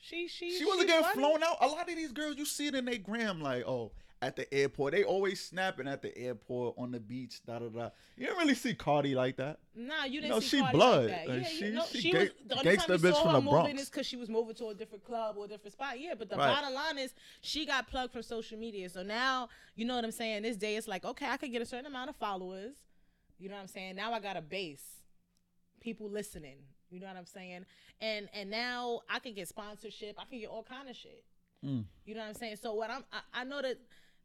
[0.00, 1.20] she she She wasn't she's getting funny.
[1.20, 1.56] flown out.
[1.60, 4.52] A lot of these girls you see it in their gram like oh at the
[4.54, 4.92] airport.
[4.92, 7.40] They always snapping at the airport on the beach.
[7.46, 7.90] Da da da.
[8.16, 9.58] You didn't really see Cardi like that.
[9.76, 11.04] Nah, you didn't No, see she Cardi blood.
[11.04, 11.28] Like that.
[11.28, 13.22] Like, yeah, she- you know, she she ga- was the only time you bitch saw
[13.22, 15.48] from her the moving is because she was moving to a different club or a
[15.48, 15.98] different spot.
[16.00, 16.48] Yeah, but the Right.
[16.54, 18.88] bottom line is she got plugged from social media.
[18.88, 20.42] So now you know what I'm saying.
[20.42, 22.74] This day it's like okay, I could get a certain amount of followers.
[23.40, 23.94] You know what I'm saying?
[23.94, 24.97] Now I got a base,
[25.80, 26.58] people listening.
[26.90, 27.66] You know what I'm saying?
[28.00, 30.16] And and now I can get sponsorship.
[30.18, 31.24] I can get all kind of shit.
[31.64, 31.84] Mm.
[32.06, 32.56] You know what I'm saying?
[32.62, 33.78] So what I'm I, I know that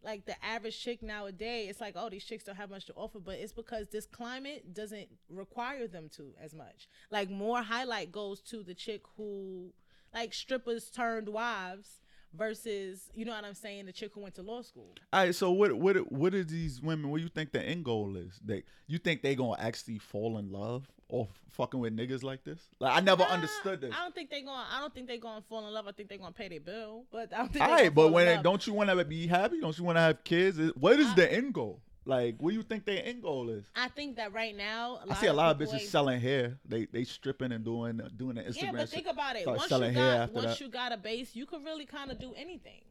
[0.03, 3.19] like the average chick nowadays, it's like, oh, these chicks don't have much to offer,
[3.19, 6.89] but it's because this climate doesn't require them to as much.
[7.09, 9.73] Like more highlight goes to the chick who
[10.13, 12.02] like strippers turned wives
[12.37, 14.87] versus, you know what I'm saying, the chick who went to law school.
[15.11, 17.09] All right, so what what what are these women?
[17.09, 18.39] What do you think the end goal is?
[18.43, 22.59] They you think they gonna actually fall in love or fucking with niggas like this?
[22.79, 23.93] Like I never Nah, understood this.
[23.97, 24.65] I don't think they gonna.
[24.71, 25.87] I don't think they going to fall in love.
[25.87, 27.93] I think they going to pay their bill, but I don't think All gonna right,
[27.93, 29.59] but when it, don't you want to be happy?
[29.61, 30.59] Don't you want to have kids?
[30.75, 31.79] What is I- the end goal?
[32.05, 33.63] Like, what do you think their end goal is?
[33.75, 36.59] I think that right now I see a lot of bitches ain't- selling hair.
[36.65, 38.63] They they stripping and doing doing the Instagram.
[38.63, 39.47] Yeah, but think about it.
[39.47, 40.61] Once you got once that.
[40.61, 42.81] you got a base, you can really kind of do anything.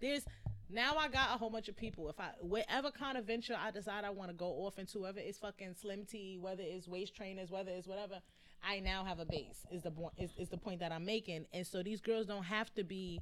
[0.00, 0.24] There's
[0.68, 2.08] now I got a whole bunch of people.
[2.08, 5.20] If I whatever kind of venture I decide I want to go off into, whether
[5.20, 8.20] it's fucking slim tea, whether it's waist trainers, whether it's whatever,
[8.62, 9.64] I now have a base.
[9.70, 12.44] Is the point is, is the point that I'm making, and so these girls don't
[12.44, 13.20] have to be,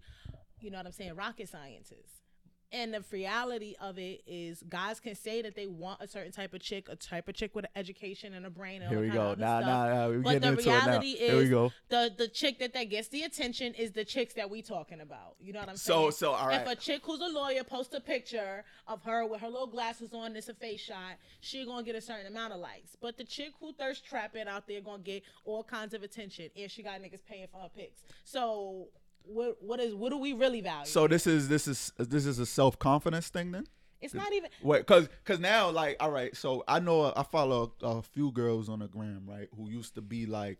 [0.60, 2.23] you know what I'm saying, rocket scientists.
[2.72, 6.55] And the reality of it is, guys can say that they want a certain type
[6.55, 8.83] of chick, a type of chick with an education and a brain.
[8.83, 9.31] And Here we go.
[9.33, 10.09] of Nah, nah, nah.
[10.09, 10.85] We But getting the into it now.
[10.87, 11.72] reality is, Here we go.
[11.88, 15.37] the the chick that that gets the attention is the chicks that we talking about.
[15.38, 16.12] You know what I'm So- saying?
[16.12, 16.62] so, all right.
[16.62, 20.12] If a chick who's a lawyer posts a picture of her with her little glasses
[20.12, 21.16] on, it's a face shot.
[21.40, 22.96] She gonna get a certain amount of likes.
[23.00, 26.68] But the chick who thirst trapping out there gonna get all kinds of attention, and
[26.70, 28.03] she got niggas paying for her pics.
[28.24, 28.88] So
[29.24, 30.87] what what is what do we really value?
[30.87, 33.66] So this is this is this is a self confidence thing then.
[34.00, 34.50] it's not even.
[34.62, 36.37] Wait, cause, cause now, like, all right.
[36.37, 39.94] So I know I follow a, a few girls on the gram, right, who used
[39.94, 40.58] to be like,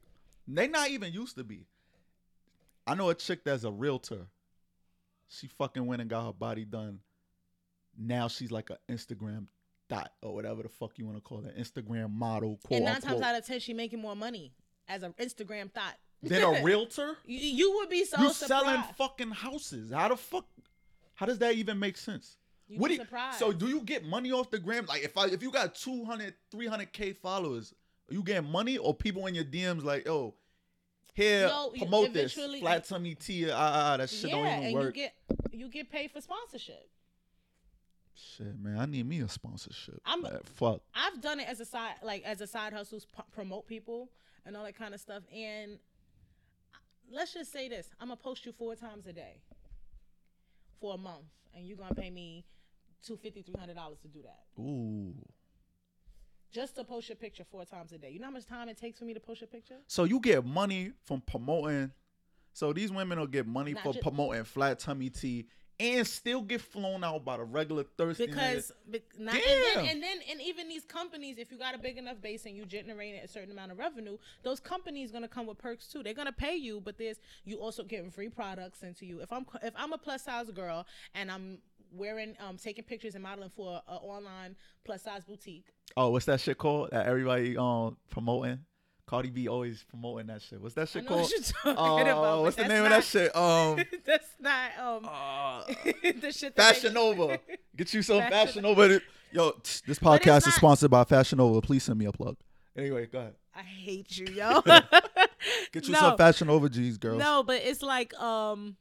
[0.49, 1.67] they not even used to be.
[2.87, 4.27] I know a chick that's a realtor.
[5.29, 7.01] She fucking went and got her body done.
[7.99, 9.47] Now she's like an Instagram
[9.89, 13.01] dot or whatever the fuck you want to call it, Instagram model, quote and nine
[13.01, 14.53] times out of ten, she making more money
[14.89, 15.97] as an Instagram thought.
[16.29, 17.17] Then a realtor?
[17.27, 18.65] you, you would be so you surprised.
[18.65, 19.91] selling fucking houses.
[19.93, 20.47] How the fuck?
[21.15, 22.37] How does that even make sense?
[22.69, 23.39] You'd What do you- surprised.
[23.39, 24.87] so do you get money off the gram?
[24.87, 27.75] Like if I if you got 200, 300 k followers,
[28.11, 30.35] are you getting money or people in your DMs like, oh,
[31.15, 34.65] here No, promote this flat tummy tea, ah, ah, ah, that shit yeah, don't even
[34.65, 34.97] and work.
[34.97, 35.15] you get
[35.53, 36.89] you get paid for sponsorship.
[38.15, 40.01] shit, man, I need me a sponsorship.
[40.05, 40.41] I'm- man.
[40.45, 40.81] fuck.
[40.95, 43.01] I've done it as a side like as a side hustle,
[43.33, 44.11] promote people
[44.47, 45.23] and all that kind of stuff.
[45.33, 45.79] And
[47.11, 49.41] let's just say this: I'm gonna post you four times a day
[50.81, 52.45] for a month, and you're gonna pay me
[53.05, 54.61] two fifty, three hundred dollars to do that.
[54.61, 55.15] Ooh.
[56.53, 58.11] Just to post your picture four times a day.
[58.11, 59.79] You know how much time it takes for me to post your picture?
[59.89, 61.91] So you get money from promoting.
[62.53, 65.47] So these women will get money Not for promoting flat tummy tea
[65.81, 68.27] and still get flown out by the regular thirsty.
[68.27, 71.79] because be, not, and, then, and then and even these companies if you got a
[71.79, 75.47] big enough base and you generating a certain amount of revenue those companies gonna come
[75.47, 78.97] with perks too they're gonna pay you but there's you also getting free products sent
[78.97, 81.59] to you if i'm if i'm a plus size girl and i'm
[81.93, 86.41] wearing um taking pictures and modeling for an online plus size boutique Oh, what's that
[86.41, 88.61] shit called that everybody um promoting?
[89.07, 90.61] Cardi B always promoting that shit.
[90.61, 91.29] What's that shit know call?
[91.65, 93.35] what about, what's the name of that shit?
[93.45, 95.65] Um, that's not um uh,
[96.21, 97.39] the shit Fashion Nova.
[97.77, 99.01] Get you some Fashion- Nova.
[99.33, 101.61] Yo, tch, this podcast is sponsored by Fashion Nova.
[101.61, 102.37] Please send me a plug.
[102.77, 103.35] Anyway, go ahead.
[103.55, 104.61] i hate you yo
[105.73, 105.99] Get you No.
[105.99, 107.19] some Fashion Nova G's, girls.
[107.19, 108.77] No, but it's like um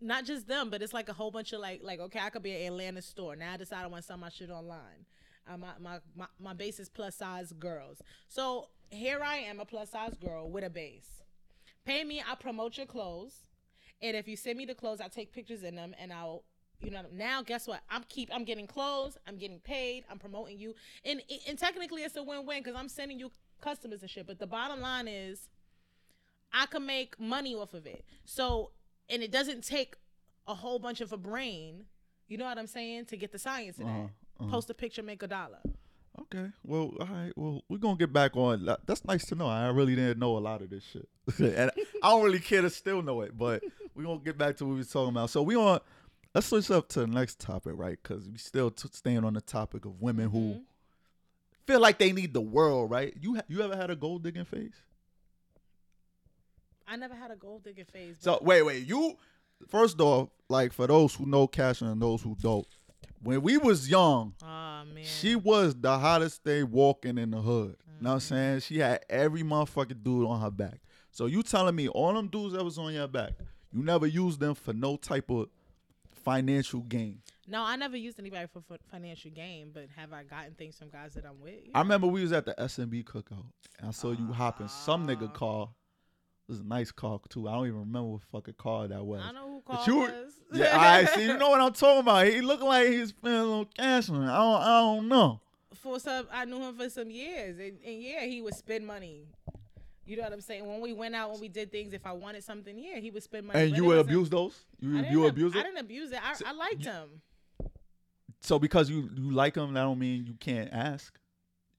[0.00, 2.42] not just them, but it's like a whole bunch of like like okay, I could
[2.42, 3.36] be an Atlanta store.
[3.36, 5.06] Now I decide I want to sell my shit online.
[5.46, 8.00] Uh, my, my my my base is plus size girls.
[8.28, 11.22] So here I am, a plus size girl with a base.
[11.84, 13.44] Pay me, I promote your clothes,
[14.00, 16.44] and if you send me the clothes, I take pictures in them, and I'll.
[16.80, 17.80] You know now, guess what?
[17.88, 18.28] I'm keep.
[18.34, 19.16] I'm getting clothes.
[19.26, 20.04] I'm getting paid.
[20.10, 23.30] I'm promoting you, and and technically it's a win-win because I'm sending you
[23.62, 24.26] customers and shit.
[24.26, 25.48] But the bottom line is,
[26.52, 28.04] I can make money off of it.
[28.26, 28.72] So,
[29.08, 29.94] and it doesn't take
[30.46, 31.84] a whole bunch of a brain.
[32.28, 33.06] You know what I'm saying?
[33.06, 34.10] To get the science in Uh-huh, that.
[34.44, 34.50] uh-huh.
[34.50, 35.60] Post a picture, make a dollar.
[36.24, 36.50] Okay.
[36.64, 37.32] Well, all right.
[37.36, 38.64] Well, we're gonna get back on.
[38.86, 39.46] That's nice to know.
[39.46, 41.08] I really didn't know a lot of this shit,
[41.38, 41.70] and
[42.02, 43.36] I don't really care to still know it.
[43.36, 43.62] But
[43.94, 45.30] we're gonna get back to what we was talking about.
[45.30, 45.80] So we on.
[46.34, 47.96] Let's switch up to the next topic, right?
[48.02, 50.62] Because we still t- staying on the topic of women who Mhm.
[51.64, 53.14] feel like they need the world, right?
[53.20, 54.74] You ha- you ever had a gold digging phase?
[56.88, 58.16] I never had a gold digging phase.
[58.20, 58.86] So wait, wait.
[58.86, 59.16] You
[59.68, 62.66] first off, like for those who know Cash and those who don't,
[63.24, 65.02] when we was young, Oh man.
[65.04, 67.76] she was the hottest thing walking in the hood.
[68.00, 68.34] Know what I'm Mm-hmm.
[68.34, 68.60] saying?
[68.60, 70.80] She had every motherfucking dude on her back.
[71.10, 73.32] So you telling me all them dudes that was on your back,
[73.72, 75.48] you never used them for no type of
[76.24, 77.20] financial gain.
[77.46, 80.88] no, I never used anybody for, for financial gain, but have I gotten things from
[80.88, 81.54] guys that I'm with?
[81.74, 83.44] I remember we was at the SMB cookout
[83.78, 85.68] and I saw you hopping some nigga car.
[86.46, 87.48] It was a nice car too.
[87.48, 89.22] I don't even remember what fucking car that was.
[89.24, 90.32] I know who called you- was.
[90.52, 91.22] Yeah, I see.
[91.24, 92.26] You know what I'm talking about.
[92.26, 94.30] He looked like he's spending a little cash on it.
[94.30, 95.40] I don't, I don't know.
[95.74, 99.26] for some I knew him for some years and, and yeah he would spend money
[100.06, 102.12] you know what I'm saying when we went out when we did things if I
[102.12, 104.64] wanted something yeah he would spend money And you would abuse those?
[104.80, 107.20] You you ab- abuse I didn't abuse it I, I liked him
[108.40, 111.18] So because you you like them, that don't mean you can't ask.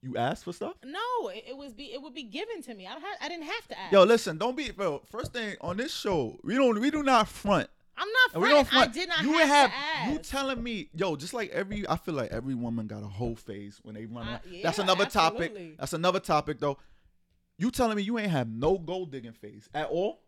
[0.02, 0.76] You ask for stuff.
[0.86, 3.28] no it, it was be it would be given to me I, don't have, I
[3.28, 4.72] didn't have to ask Yo, listen, don't be.
[4.72, 7.70] Bro, first thing on this show, we don't we do not front.
[7.98, 8.90] I'm not And we don't front.
[8.90, 11.88] I did not you have, have to ask you telling me, yo, just like every.
[11.88, 14.28] I feel like every woman got a whole phase when they run.
[14.28, 14.40] Around.
[14.64, 15.48] That's yeah, another absolutely.
[15.48, 15.78] topic.
[15.80, 16.78] That's another topic though.
[17.58, 20.25] You telling me you ain't have no gold digging phase at all?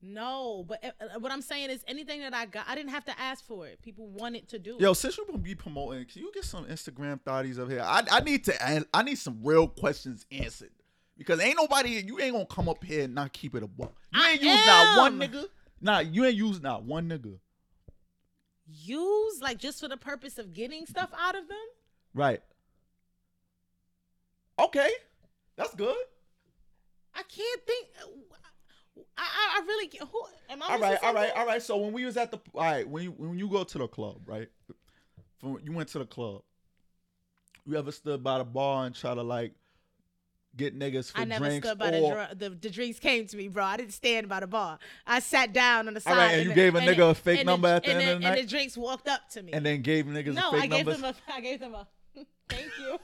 [0.00, 3.20] No but uh, what I'm saying is anything that I got I didn't have to
[3.20, 4.80] ask for it people wanted to do it.
[4.80, 7.82] Yo, since you're gonna be promoting, can you get some Instagram thotties up here?
[7.82, 10.70] I, I need to I need some real questions answered.
[11.16, 13.92] Because ain't nobody you ain't gonna come up here and not keep it a buck.
[14.12, 15.44] You I ain't use not one nigga.
[15.80, 17.38] Nah, you ain't use not one nigga.
[18.66, 21.58] use like just for the purpose of getting stuff out of them
[22.14, 22.40] Right.
[24.58, 24.90] Okay.
[25.56, 25.96] That's good.
[27.14, 27.86] I can't think.
[29.16, 30.08] I I, I really can't.
[30.10, 30.66] Who am I?
[30.66, 31.62] All right, all right, all right.
[31.62, 33.88] So when we was at the all right, when you when you go to the
[33.88, 34.48] club, right?
[35.38, 36.42] From you went to the club.
[37.66, 39.52] You ever stood by the bar and try to like
[40.56, 43.36] get niggas for I never drinks stood by or, the, the the drinks came to
[43.36, 43.64] me, bro.
[43.64, 44.78] I didn't stand by the bar.
[45.06, 46.10] I sat down on the side.
[46.10, 48.02] All right, and you the- gave a nigga a fake and number at the and
[48.02, 48.38] end of the night.
[48.38, 49.52] And the drinks walked up to me.
[49.52, 51.00] and then gave niggas no, fake I gave numbers?
[51.00, 51.32] them a.
[51.34, 51.86] I gave them a.
[52.48, 52.98] Thank you.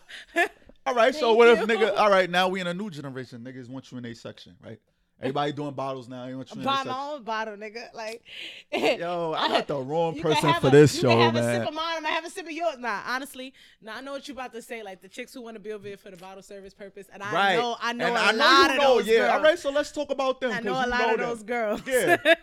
[0.86, 1.96] All right, so Thank what if nigga?
[1.96, 3.42] All right, now we in a new generation.
[3.42, 4.80] Niggas want you in a section, right?
[5.24, 6.22] Everybody doing bottles now.
[6.24, 7.94] Want you in a Buy my own bottle, nigga.
[7.94, 8.22] Like,
[8.72, 11.60] Yo, I got the wrong person for a- this you show, can have a man.
[11.60, 11.96] sip of mine.
[11.96, 12.76] I'm have a sip of yours.
[12.78, 14.82] Nah, honestly, nah, I know what you about to say.
[14.82, 17.22] Like the chicks who want to be over here for the bottle service purpose, and
[17.22, 17.56] I right.
[17.56, 19.16] know, I know and a I know lot you of know, those yeah.
[19.18, 19.30] girls.
[19.32, 20.52] All right, so let's talk about them.
[20.52, 21.28] I know a lot know of them.
[21.28, 21.82] those girls.
[21.86, 22.16] Yeah.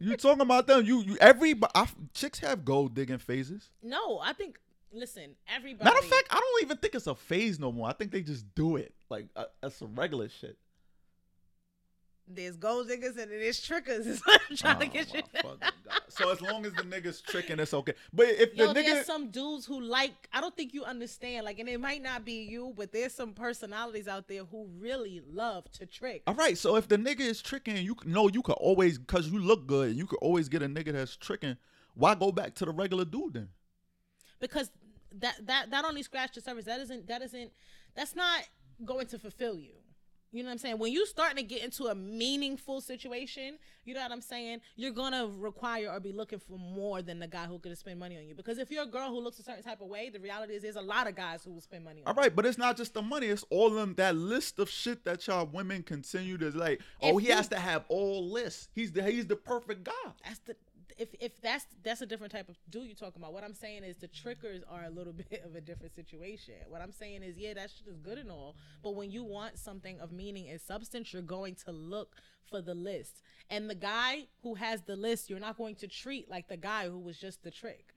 [0.00, 0.84] You talking about them?
[0.84, 3.70] You, you every I, chicks have gold digging phases.
[3.82, 4.58] no, I think.
[4.94, 5.84] Listen, everybody.
[5.84, 7.88] Matter of fact, I don't even think it's a phase no more.
[7.88, 10.58] I think they just do it like uh, that's some regular shit.
[12.28, 14.06] There's gold diggers and there's trickers.
[14.06, 15.22] Is what I'm trying to Oh, get you.
[15.34, 16.00] my fucking God.
[16.08, 17.94] So as long as the niggas tricking, it's okay.
[18.12, 20.12] But if the Yo, nigga, there's some dudes who like.
[20.32, 21.44] I don't think you understand.
[21.44, 25.22] Like, and it might not be you, but there's some personalities out there who really
[25.32, 26.22] love to trick.
[26.26, 26.56] all right.
[26.56, 29.88] So if the nigga is tricking, you know you could always because you look good,
[29.90, 31.56] and you could always get a nigga that's tricking.
[31.94, 33.48] Why go back to the regular dude then?
[34.40, 34.70] because
[35.20, 36.64] that that that only scratched the surface.
[36.64, 37.52] That isn't that isn't
[37.94, 38.42] that's not
[38.84, 39.72] going to fulfill you.
[40.32, 40.78] You know what I'm saying?
[40.78, 44.60] When you starting to get into a meaningful situation, you know what I'm saying?
[44.76, 48.16] You're gonna require or be looking for more than the guy who could spend money
[48.16, 48.34] on you.
[48.34, 50.62] Because if you're a girl who looks a certain type of way, the reality is
[50.62, 52.22] there's a lot of guys who will spend money on All you.
[52.26, 55.26] right, but it's not just the money; it's all them that list of shit that
[55.26, 56.80] y'all women continue to like.
[57.02, 58.68] Oh, If he has to have all lists.
[58.74, 59.92] He's the he's the perfect guy.
[60.24, 60.56] That's the
[61.22, 63.32] if that's that's a different type of dude you're talking about.
[63.32, 66.54] What I'm saying is the trickers are a little bit of a different situation.
[66.68, 69.56] What I'm saying is, yeah, that shit is good and all, but when you want
[69.56, 72.16] something of meaning and substance, you're going to look
[72.50, 73.22] for the list.
[73.48, 76.88] And the guy who has the list, you're not going to treat like the guy
[76.88, 77.94] who was just the trick.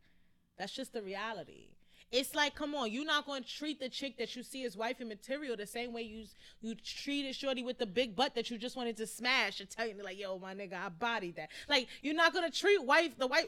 [0.59, 1.69] That's just the reality.
[2.11, 4.77] It's like, come on, you're not going to treat the chick that you see as
[4.77, 6.25] wifey material the same way you
[6.61, 9.87] you treated shorty with the big butt that you just wanted to smash and tell
[9.87, 11.49] you like, yo, my nigga, I bodied that.
[11.67, 13.47] Like, you're not gonna treat wife the wife.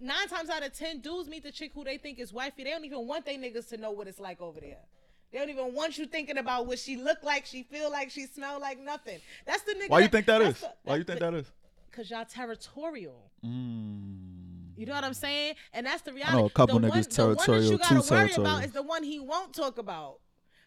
[0.00, 2.64] Nine times out of ten, dudes meet the chick who they think is wifey.
[2.64, 4.78] They don't even want they niggas to know what it's like over there.
[5.32, 8.26] They don't even want you thinking about what she look like, she feel like, she
[8.26, 9.18] smell like, nothing.
[9.44, 9.90] That's the nigga.
[9.90, 11.50] Why you think that's the- Why you think that is?
[11.92, 13.28] Cause y'all territorial.
[13.44, 14.37] Mm.
[14.78, 15.56] You know what I'm saying?
[15.72, 16.46] And that's the know reality.
[16.46, 18.40] a couple the niggas one, the territorial, one that you gotta worry territorial.
[18.40, 20.20] about is the one he won't talk about.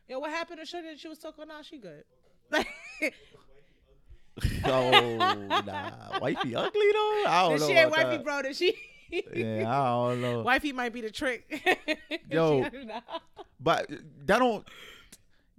[0.09, 1.63] Yo, what happened to Shorty that she was talking about?
[1.63, 2.03] She good.
[2.51, 2.67] Like,
[4.65, 5.15] oh
[5.65, 7.23] nah, wifey ugly though.
[7.25, 7.67] I don't if know.
[7.67, 8.23] she ain't wifey, that.
[8.25, 8.75] bro, then she.
[9.33, 10.41] Yeah, I don't know.
[10.41, 11.43] Wifey might be the trick.
[12.29, 12.61] Yo.
[12.61, 13.01] Know.
[13.59, 13.89] But
[14.25, 14.65] that don't.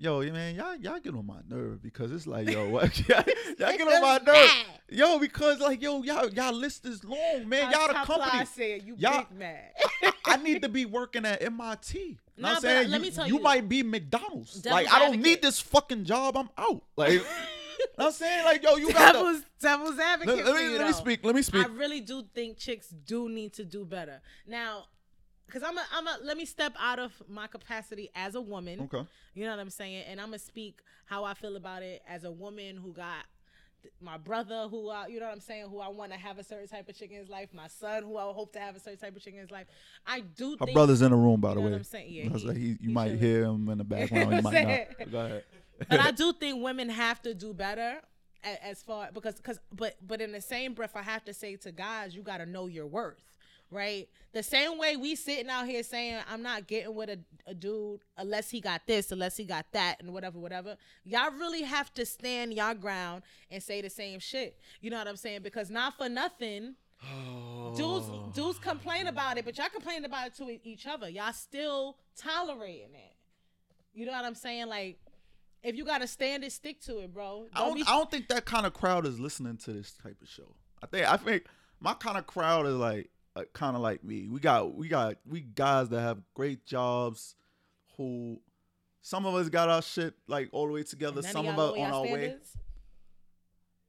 [0.02, 2.98] Yo, man, y'all y'all get on my nerve because it's like, yo, what?
[3.08, 3.22] y'all,
[3.56, 4.50] y'all get on my nerve,
[4.88, 7.70] yo, because like, yo, y'all y'all list is long, man.
[7.70, 8.30] Y'all the company.
[8.30, 9.70] fly said you Y'all- big mad.
[10.24, 11.98] I need to be working at MIT.
[12.00, 12.90] You Nah, I'm saying?
[12.90, 13.42] let you, me tell you you.
[13.42, 14.54] might be McDonald's.
[14.54, 15.24] Devil's like, I don't advocate.
[15.24, 16.36] need this fucking job.
[16.36, 16.82] I'm out.
[16.96, 17.24] Like, you know
[17.94, 18.44] what I'm saying?
[18.44, 20.44] Like, yo, you got devil's devil's advocate.
[20.44, 21.24] Let, let me you, let me speak.
[21.24, 21.64] Let me speak.
[21.64, 24.20] I really do think chicks do need to do better.
[24.48, 24.86] Now,
[25.52, 28.80] Cause I'm a, I'm a, let me step out of my capacity as a woman.
[28.82, 29.06] Okay.
[29.34, 30.04] You know what I'm saying?
[30.08, 33.24] And I'm gonna speak how I feel about it as a woman who got
[34.00, 36.44] my brother who I, you know what I'm saying, who I want to have a
[36.44, 38.80] certain type of chick in his life, my son who I hope to have a
[38.80, 39.66] certain type of chick in his life.
[40.06, 41.72] I do Her think brother in the room, by you the know way.
[41.72, 42.12] what I'm saying?
[42.12, 44.32] Yeah, he- like, he- you he might hear him in the background.
[44.36, 44.86] you might saying?
[45.00, 45.10] not.
[45.10, 45.44] Go ahead.
[45.88, 48.00] but I do think women have to do better
[48.44, 51.56] a- as far because because but but in the same breath I have to say
[51.56, 53.18] to guys you got to know your worth
[53.72, 54.08] right?
[54.32, 58.00] The same way we sitting out here saying I'm not getting with a, a dude
[58.16, 60.76] unless he got this unless he got that and whatever whatever.
[61.04, 64.58] Y'all really have to stand your ground and say the same shit.
[64.80, 65.42] You know what I'm saying?
[65.42, 66.74] Because not for nothing
[67.76, 71.08] dudes dudes complain about it but y'all complain about it to each other.
[71.08, 73.16] Y'all still tolerating it.
[73.94, 74.68] You know what I'm saying?
[74.68, 74.98] Like
[75.62, 77.46] if you gotta stand it, stick to it, bro.
[77.54, 80.16] I don't, be- I don't think that kind of crowd is listening to this type
[80.20, 80.56] of show.
[80.82, 81.44] I think I think
[81.80, 84.28] my kind of crowd is like, like kind of like me.
[84.28, 87.34] We got we got we guys that have great jobs,
[87.96, 88.40] who
[89.00, 91.22] some of us got our shit like all the way together.
[91.22, 92.36] Some of us on our way.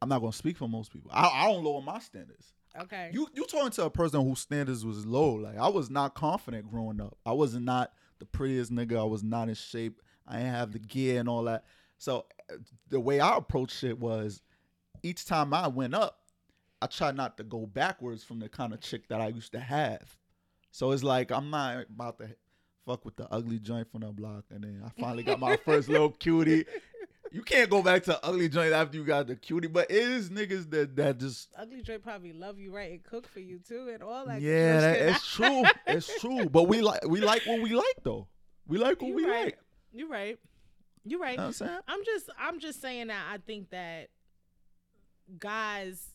[0.02, 1.12] I'm not gonna speak for most people.
[1.14, 2.54] I, I don't lower my standards.
[2.80, 3.12] Okay.
[3.14, 5.36] You you talking to a person whose standards was low.
[5.36, 7.18] Like I was not confident growing up.
[7.26, 9.00] I was not the prettiest nigga.
[9.00, 10.02] I was not in shape.
[10.28, 11.66] I didn't have the gear and all that.
[11.98, 12.56] So uh,
[12.90, 14.42] the way I approached shit was
[15.04, 16.20] each time I went up,
[16.84, 19.60] I try not to go backwards from the kind of chick that I used to
[19.60, 20.18] have.
[20.72, 22.36] So it's like I'm not about to
[22.86, 25.88] fuck with the ugly joint from the block, and then I finally got my first
[25.88, 26.66] little cutie.
[27.32, 30.30] You can't go back to ugly joint after you got the cutie, but it is
[30.30, 33.90] niggas that that just Ugly Dre probably love you right and cook for you too
[33.92, 34.42] and all that.
[34.42, 35.64] yeah, good that, it's true.
[35.88, 36.46] It's true.
[36.50, 38.28] But we like we like what we like though.
[38.68, 39.46] We like what You we right.
[39.46, 39.60] like.
[39.94, 40.38] You're right.
[41.06, 41.32] You're right.
[41.32, 41.80] You know what I'm saying?
[41.88, 44.10] I'm just I'm just saying that I think that
[45.40, 46.13] guys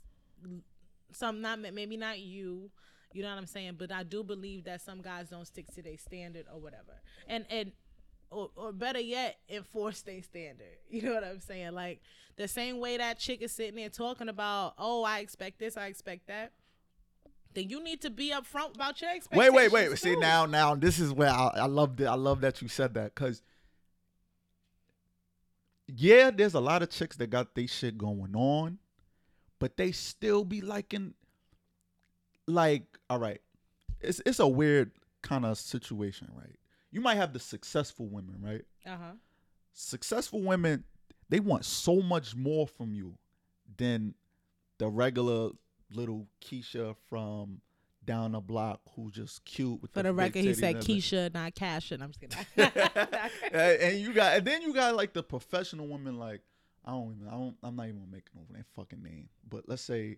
[1.13, 2.71] some not maybe not you
[3.13, 5.83] you know what I'm saying but I do believe that some guys don't stick to
[5.83, 7.73] their standard or whatever and and
[8.31, 12.01] or, or better yet enforce their standard you know what I'm saying like
[12.37, 15.87] the same way that chick is sitting there talking about oh I expect this I
[15.87, 16.53] expect that
[17.55, 19.89] then you need to be upfront about your expectations wait, wait.
[19.91, 19.99] Wait.
[19.99, 22.05] See now, now this is where I, I love it.
[22.05, 23.43] I love that you said that because
[25.89, 28.79] yeah, there's a lot of chicks that got they shit going on,
[29.59, 31.15] but they still be liking.
[32.47, 33.41] Like, all right,
[34.01, 34.93] it's it's a weird
[35.23, 36.57] kind of situation, right?
[36.91, 38.65] You might have the successful women, right?
[38.87, 39.13] uh-huh
[39.79, 40.85] successful women
[41.29, 43.15] they want so much more from you
[43.77, 44.15] than
[44.79, 45.51] the regular
[45.93, 47.61] little Keisha from
[48.05, 50.77] down the block who just cute with for the the record he said.
[50.77, 52.39] Keisha not Cash and I'm just kidding
[53.53, 53.53] and,
[53.83, 56.41] and you got and then you got like the professional woman, like
[56.89, 59.29] I don't even I don't I'm not even making over their fucking name.
[59.49, 60.17] But let's say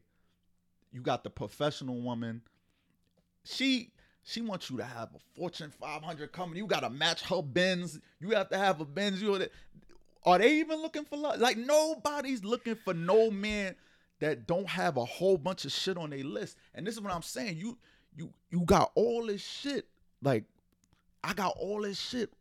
[0.92, 2.42] you got the professional woman.
[3.44, 3.90] She
[4.22, 6.60] she wants you to have a Fortune 500 company.
[6.60, 7.98] You got to match her Benz.
[8.20, 9.20] You have to have a Benz.
[9.20, 9.46] You
[10.24, 11.40] are they even looking for love?
[11.40, 13.74] Like nobody's looking for no man
[14.20, 16.56] that don't have a whole bunch of shit on their list.
[16.74, 17.56] And this is what I'm saying.
[17.56, 17.78] You
[18.16, 19.88] you you got all this shit.
[20.22, 20.44] Like
[21.24, 22.32] I got all this shit.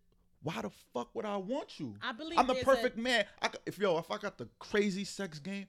[0.41, 1.95] Why the fuck would I want you?
[2.01, 3.25] I believe I'm the perfect a- man.
[3.41, 5.67] I, if yo, if I got the crazy sex game,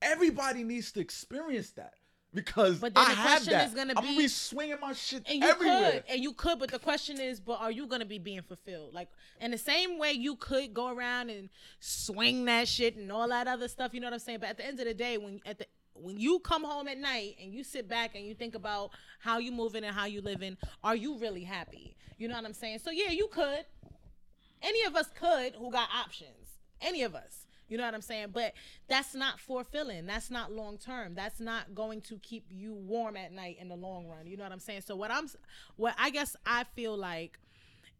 [0.00, 1.94] everybody needs to experience that
[2.34, 3.68] because But then I the have that.
[3.68, 5.90] is gonna I'm gonna be- be swinging my shit And you everywhere.
[5.92, 8.94] could, and you could, but the question is, but are you gonna be being fulfilled?
[8.94, 9.08] Like
[9.40, 11.48] in the same way you could go around and
[11.80, 13.92] swing that shit and all that other stuff.
[13.92, 14.38] You know what I'm saying?
[14.40, 16.96] But at the end of the day, when at the when you come home at
[16.96, 20.22] night and you sit back and you think about how you moving and how you
[20.22, 21.94] living, are you really happy?
[22.16, 22.78] You know what I'm saying?
[22.78, 23.64] So yeah, you could.
[24.62, 26.58] Any of us could who got options.
[26.80, 27.46] Any of us.
[27.68, 28.28] You know what I'm saying?
[28.32, 28.52] But
[28.86, 30.04] that's not fulfilling.
[30.04, 31.14] That's not long term.
[31.14, 34.26] That's not going to keep you warm at night in the long run.
[34.26, 34.82] You know what I'm saying?
[34.82, 35.26] So what I'm
[35.76, 37.38] what I guess I feel like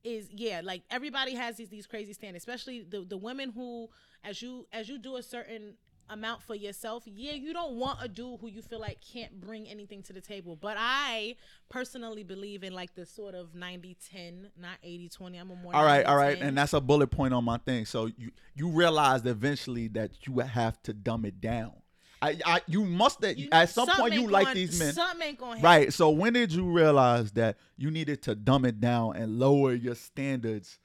[0.04, 3.88] is yeah, like everybody has these these crazy standards, especially the the women who
[4.22, 5.74] as you as you do a certain
[6.12, 9.66] amount for yourself, yeah, you don't want a dude who you feel like can't bring
[9.68, 10.56] anything to the table.
[10.56, 11.36] But I
[11.68, 15.40] personally believe in like the sort of 90-10, not 80-20.
[15.40, 17.86] I'm a more all right, all right, and that's a bullet point on my thing.
[17.86, 21.72] So you you realize eventually that you have to dumb it down.
[22.20, 24.92] I, I you must at, You- at some point you like these men.
[24.92, 25.60] Something ain't gonna.
[25.60, 25.92] Right.
[25.92, 29.96] So when did you realize that you needed to dumb it down and lower your
[29.96, 30.78] standards?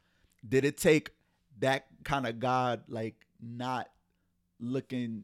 [0.47, 1.11] Did it take
[1.59, 3.87] that kind of God like not
[4.59, 5.23] looking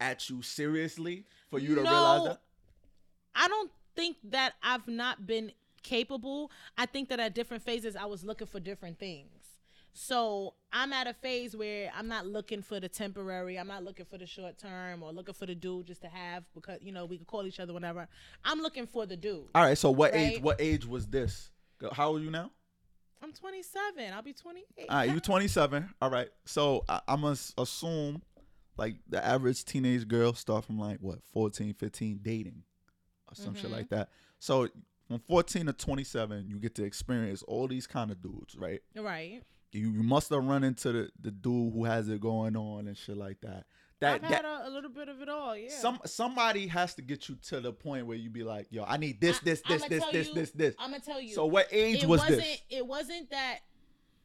[0.00, 2.40] at you seriously for you to realize that?
[3.34, 5.52] I don't think that I've not been
[5.82, 6.50] capable.
[6.76, 9.28] I think that at different phases I was looking for different things.
[9.94, 13.58] So I'm at a phase where I'm not looking for the temporary.
[13.58, 16.44] I'm not looking for the short term or looking for the dude just to have
[16.54, 18.08] because you know we could call each other whenever.
[18.44, 19.44] I'm looking for the dude.
[19.54, 19.76] All right.
[19.76, 20.40] So what age?
[20.40, 21.50] What age was this?
[21.92, 22.50] How old are you now?
[23.22, 24.12] I'm 27.
[24.12, 24.86] I'll be 28.
[24.88, 25.88] All right, you 27.
[26.00, 26.28] All right.
[26.44, 28.22] So I, I'm gonna assume
[28.82, 32.64] like the average teenage girl start from like what 14, 15 dating
[33.30, 33.72] or some shit Mhm.
[33.74, 34.08] like that.
[34.40, 34.68] So
[35.06, 38.80] from 14 to 27, you get to experience all these kind of dudes, right?
[38.96, 39.42] right.
[39.70, 42.96] You, you must have run into the, the dude who has it going on and
[42.96, 43.66] shit like that.
[44.00, 45.56] That I've that a, a little bit of it all.
[45.56, 45.68] Yeah.
[45.70, 48.96] some somebody has to get you to the point where you be like, yo, I
[48.96, 50.74] need this, I- this, this, this, this, this, this.
[50.80, 51.32] I'm gonna tell you.
[51.34, 52.58] So what age it was wasn't, this?
[52.68, 53.60] It wasn't that.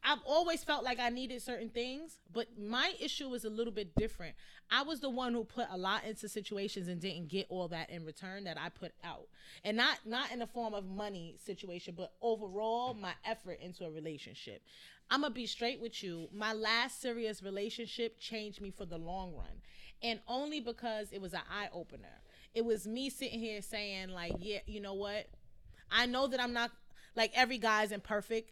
[0.08, 3.94] I've always felt like I needed certain things, but my issue was a little bit
[3.96, 4.36] different.
[4.72, 7.90] I was the one who put a lot into situations and didn't get all that
[7.90, 9.28] in return that I put out,
[9.66, 13.92] and not not in the form of money situation, but overall my effort into a
[13.92, 14.62] relationship.
[15.12, 16.30] I'm gonna be straight with you.
[16.34, 19.62] My last serious relationship changed me for the long run,
[20.02, 22.22] and only because it was an eye opener.
[22.54, 25.28] It was me sitting here saying like, yeah, you know what?
[25.92, 26.72] I know that I'm not
[27.18, 28.52] like every guy's imperfect,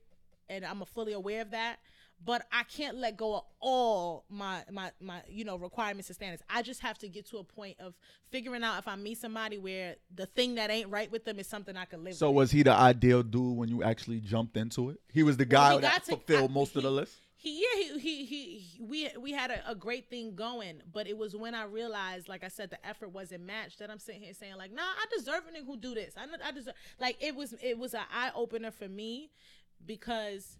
[0.50, 1.78] and I'm fully aware of that.
[2.24, 6.42] But I can't let go of all my my my you know requirements and standards.
[6.50, 7.94] I just have to get to a point of
[8.32, 11.48] figuring out if I meet somebody where the thing that ain't right with them is
[11.48, 12.18] something I can live with.
[12.18, 12.36] So with.
[12.38, 15.00] was he the ideal dude when you actually jumped into it?
[15.12, 17.18] He was the guy we that to- fulfilled I- most of the list.
[17.38, 21.08] He yeah he he, he, he we we had a, a great thing going, but
[21.08, 23.80] it was when I realized, like I said, the effort wasn't matched.
[23.80, 26.14] That I'm sitting here saying like, nah, I deserve a nigga who do this.
[26.18, 29.30] I know I deserve like it was it was an eye opener for me
[29.86, 30.58] because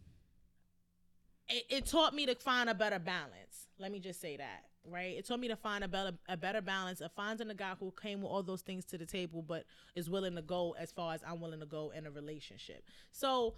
[1.48, 3.68] it, it taught me to find a better balance.
[3.80, 5.18] Let me just say that, right?
[5.18, 7.94] It taught me to find a better a better balance of finding a guy who
[8.02, 9.66] came with all those things to the table, but
[9.96, 12.84] is willing to go as far as I'm willing to go in a relationship.
[13.12, 13.56] So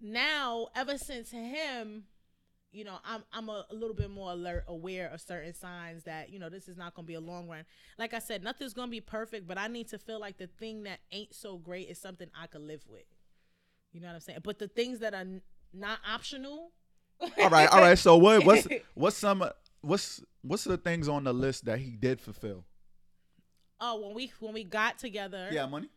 [0.00, 2.04] now, ever since him,
[2.70, 6.30] you know, I'm I'm a, a little bit more alert, aware of certain signs that
[6.30, 7.64] you know this is not gonna be a long run.
[7.98, 10.82] Like I said, nothing's gonna be perfect, but I need to feel like the thing
[10.84, 13.04] that ain't so great is something I could live with.
[13.92, 14.38] You know what I'm saying?
[14.42, 16.72] But the things that are n- not optional.
[17.20, 17.98] All right, all right.
[17.98, 19.44] So what what's what's some
[19.80, 22.64] what's what's the things on the list that he did fulfill?
[23.80, 25.88] Oh, when we when we got together, Yeah, money,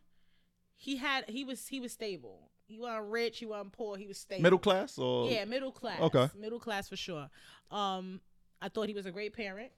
[0.78, 2.50] he had he was he was stable.
[2.68, 4.44] He wasn't rich, he wasn't poor, he was stable.
[4.44, 6.00] middle class, or Yeah, middle class.
[6.00, 6.30] Okay.
[6.39, 7.30] Middle class for sure.
[7.70, 8.22] Um,
[8.62, 9.72] I thought he was a great parent,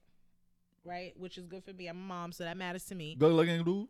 [0.86, 1.12] right?
[1.18, 1.88] Which is good for me.
[1.88, 3.16] I'm a mom, so that matters to me.
[3.18, 3.88] good looking dude,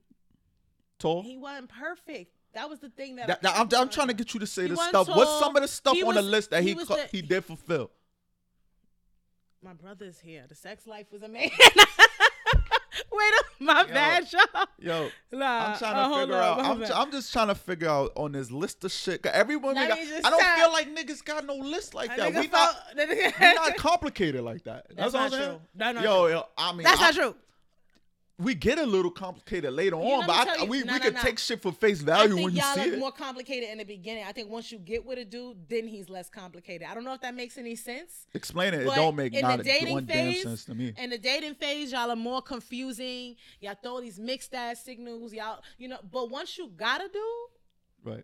[0.99, 1.21] tall.
[1.21, 2.33] He wasn't perfect.
[2.53, 4.67] That was the thing that, That- I'm, I'm trying to get you to say He
[4.69, 5.07] the stuff.
[5.07, 7.43] What's some of the stuff on the list that he he co- the- he did
[7.43, 7.89] fulfill?
[9.63, 10.43] My brother's here.
[10.47, 11.51] The sex life was amazing.
[13.11, 13.93] Wait, up, my Yo.
[13.93, 14.65] bad, y'all.
[14.79, 16.59] Yo, Nah, I'm trying to uh, figure on, out.
[16.65, 19.25] I'm, I'm just trying to figure out on this list of shit.
[19.25, 20.57] Everyone, got, I don't stop.
[20.57, 22.41] feel like niggas got no list like That that.
[22.41, 24.85] We felt- not, we not complicated like that.
[24.95, 25.61] That's, That's what I'm not true.
[25.75, 27.35] That's not yo, yo, I mean, That's I- not true.
[28.39, 31.03] We get a little complicated later You on, but I, you- we, no, we no,
[31.05, 31.21] could no.
[31.21, 32.99] take shit for face I value think when you y'all see it.
[32.99, 34.23] more complicated in the beginning.
[34.27, 36.87] I think once you get with a dude, then he's less complicated.
[36.89, 38.25] I don't know if that makes any sense.
[38.33, 38.81] Explain it.
[38.81, 40.93] It don't make in the dating one phase, damn sense to me.
[40.97, 43.35] In the dating phase, y'all are more confusing.
[43.61, 45.31] Y'all throw these mixed ass signals.
[45.33, 45.99] Y'all, you know.
[46.11, 47.21] But once you got a dude,
[48.03, 48.23] Right.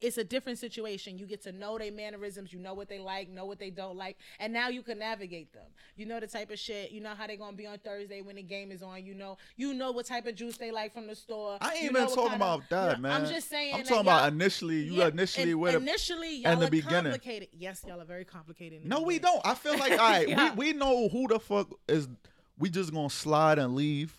[0.00, 1.18] It's a different situation.
[1.18, 2.52] You get to know their mannerisms.
[2.52, 5.52] You know what they like, know what they don't like, and now you can navigate
[5.52, 5.64] them.
[5.96, 6.90] You know the type of shit.
[6.92, 9.04] You know how they gonna be on Thursday when the game is on.
[9.04, 11.58] You know, you know what type of juice they like from the store.
[11.60, 13.22] I ain't You even know talking kind of- about that, you know, man.
[13.24, 13.74] I'm just saying.
[13.74, 14.80] I'm talking about initially.
[14.84, 17.12] You yeah, initially in- with initially y'all in the are beginning.
[17.12, 17.48] complicated.
[17.52, 18.84] Yes, y'all are very complicated.
[18.86, 19.40] No, we don't.
[19.44, 20.54] I feel like all right, Yeah.
[20.54, 22.08] we, we know who the fuck is
[22.58, 24.16] we just gonna slide and leave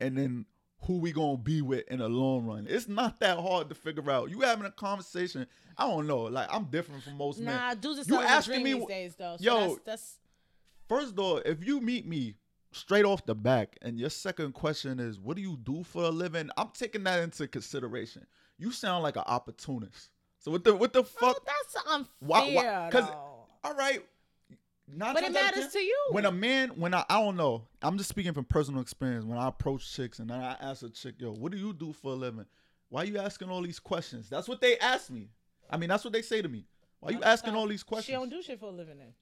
[0.00, 0.46] and then
[0.86, 2.66] who we gonna be with in the long run.
[2.68, 4.30] It's not that hard to figure out.
[4.30, 5.46] You having a conversation.
[5.76, 6.22] I don't know.
[6.22, 7.54] Like I'm different from most men.
[7.54, 9.36] Nah, dudes are You asking me these days, though.
[9.38, 10.18] So Yo, that's, that's
[10.88, 12.34] First though, if you meet me
[12.72, 16.10] straight off the back and your second question is what do you do for a
[16.10, 16.50] living?
[16.56, 18.26] I'm taking that into consideration.
[18.58, 20.10] You sound like an opportunist.
[20.38, 21.44] So what the what the oh, fuck?
[21.46, 22.10] that's unfair.
[22.20, 23.10] Why- why- 'cause-
[23.64, 24.04] All right.
[24.86, 26.08] But it times out of matters to you.
[26.10, 29.24] When a man, when I, I don't know, I'm just speaking from personal experience.
[29.24, 31.92] When I approach chicks and then I ask a chick, yo, what do you do
[31.92, 32.46] for a living?
[32.90, 34.28] Why are you asking all these questions?
[34.28, 35.30] That's what they ask me.
[35.70, 36.66] I mean, that's what they say to me.
[37.00, 38.06] Why are you asking all these questions?
[38.06, 38.98] She don't do shit for a living.
[38.98, 39.14] Then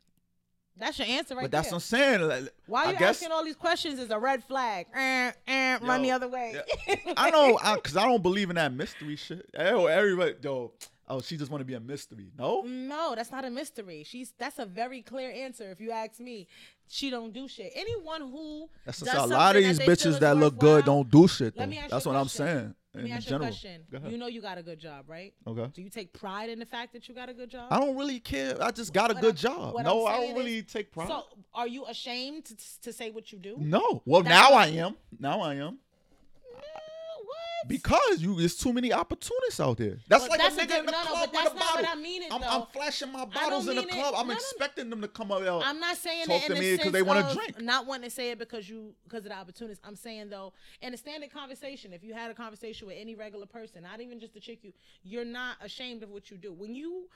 [0.76, 1.74] that's your answer right but that's there.
[1.74, 2.28] what I'm saying.
[2.28, 4.86] like, Why are you guess, asking all these questions is a red flag.
[4.94, 6.56] Eh, eh, run the other way.
[7.16, 9.48] I know, I, cause I don't believe in that mystery shit.
[9.58, 10.72] Yo, everybody, yo,
[11.09, 12.30] oh, she just want to be a mystery.
[12.38, 14.05] No, No, that's not a mystery.
[14.05, 15.70] She's that's a very clear answer.
[15.70, 16.46] If you ask me,
[16.88, 17.72] she don't do shit.
[17.74, 21.11] Anyone who that's does just a lot of these that bitches that look good don't
[21.11, 21.55] do shit.
[21.55, 21.61] Though.
[21.61, 22.74] Let me ask That's what I'm saying.
[22.94, 23.48] Let me in ask you a general.
[23.50, 24.11] question.
[24.11, 25.32] You know you got a good job, right?
[25.46, 25.66] Okay.
[25.72, 27.68] Do you take pride in the fact that you got a good job?
[27.72, 28.62] I don't really care.
[28.62, 29.74] I just got a What good I'm- job.
[29.82, 31.09] No, I'm I saying don't is- really take pride.
[31.09, 31.24] So,
[31.55, 33.57] are you ashamed to, to say what you do?
[33.59, 34.03] no.
[34.05, 34.96] Well, That's now I am.
[35.18, 35.78] Now I am.
[37.68, 39.98] Because you, there's too many opportunists out there.
[40.08, 41.42] That's Well, like that's a nigga good- in the no, no, club but with a
[41.44, 41.98] that's not what bottle.
[41.98, 42.42] I mean it, I'm.
[42.42, 44.14] I'm flashing my bottles in the mean it- club.
[44.16, 44.34] I'm no, no, no.
[44.34, 45.42] expecting them to come up.
[45.42, 47.60] Yo, I'm not saying talk it to me the 'cause sense they wanna drink.
[47.60, 49.80] not wanting to say it because you because of the opportunities.
[49.84, 53.46] I'm saying though, in a standard conversation, if you had a conversation with any regular
[53.46, 54.72] person, not even just a chick, you
[55.04, 56.52] you're not ashamed of what you do.
[56.52, 57.08] When you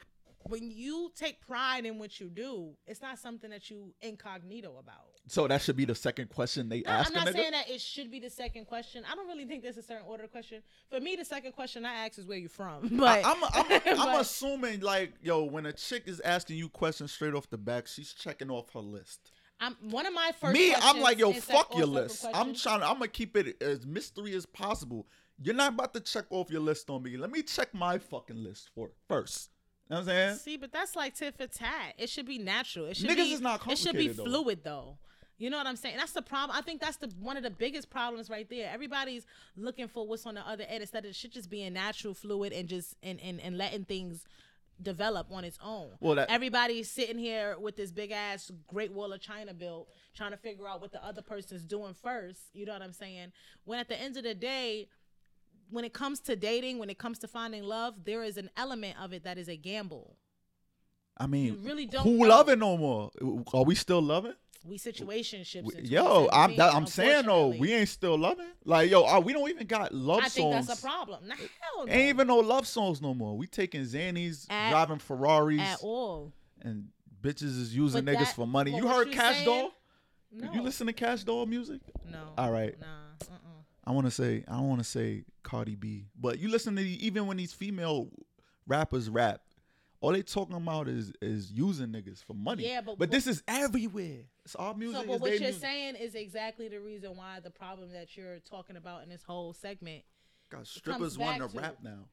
[0.49, 5.17] when you take pride in what you do, it's not something that you incognito about.
[5.29, 7.81] So that should be the second question they No, ask I'm not saying that it
[7.81, 9.03] should be the second question.
[9.11, 10.63] I don't really think there's a certain order question.
[10.89, 12.89] For me, the second question I ask is where you from.
[12.97, 16.69] But I, am I'm, I'm but- assuming like yo, when a chick is asking you
[16.69, 19.33] questions straight off the back, she's checking off her list.
[19.59, 20.53] I'm one of my first.
[20.53, 22.27] Me, I'm like yo, questions in sec- fuck your list.
[22.33, 22.83] I'm trying.
[22.83, 25.07] I'm gonna keep it as mystery as possible.
[25.43, 27.17] You're not about to check off your list on me.
[27.17, 29.51] Let me check my fucking list for first.
[29.89, 30.37] You know what I'm saying?
[30.39, 31.95] See, but that's like tit for tat.
[31.97, 32.87] It should be natural.
[32.87, 34.25] It should Niggas be, is not It should be though.
[34.25, 34.99] fluid though.
[35.39, 35.97] You know what I'm saying?
[35.99, 36.57] That's the problem.
[36.57, 38.71] I think that's the one of the biggest problems right there.
[38.73, 39.27] Everybody's
[39.57, 42.69] looking for what's on the other end instead of shit just being natural, fluid, and
[42.69, 44.25] just and and, and letting things
[44.83, 45.91] develop on its own.
[46.01, 50.33] Well, that- everybody's sitting here with this big ass Great Wall of China built, trying
[50.33, 52.41] to figure out what the other person's doing first.
[52.53, 53.33] You know what I'm saying?
[53.65, 54.89] When at the end of the day,
[55.71, 58.97] when it comes to dating, when it comes to finding love, there is an element
[59.01, 60.17] of it that is a gamble.
[61.19, 62.29] I mean, You really don't who know.
[62.29, 63.11] loving no more?
[63.55, 64.35] Are we still loving?
[64.65, 65.63] We situationships.
[65.65, 68.49] We- Yo, I'm that, I'm saying though, we ain't still loving.
[68.65, 70.67] Like yo, uh, we don't even got love I think songs.
[70.67, 71.27] that's a problem.
[71.29, 71.93] Nah, hell no.
[71.93, 73.37] Ain't even no love songs no more.
[73.37, 76.33] We taking Xannies, At- driving Ferraris, at all.
[76.63, 76.89] and
[77.23, 78.75] bitches is using But niggas that- for money.
[78.77, 79.71] You heard you're Cash saying- Doll?
[80.33, 80.53] No.
[80.53, 81.81] You listen to Cash Doll music?
[82.05, 82.33] No.
[82.37, 82.79] All right.
[82.81, 82.87] Nah.
[83.87, 86.83] I want to say I don't want to say Cardi B, but you listen to
[86.83, 88.09] the, even when these female
[88.67, 89.41] rappers rap,
[90.01, 92.67] all they talking about is is using niggas for money.
[92.69, 94.25] Yeah, but- but this is everywhere.
[94.45, 95.03] It's all music.
[95.03, 95.61] So, but what you're music.
[95.63, 99.53] saying is exactly the reason why the problem that you're talking about in this whole
[99.53, 100.03] segment,
[100.51, 102.09] God, strippers want to to- rap now.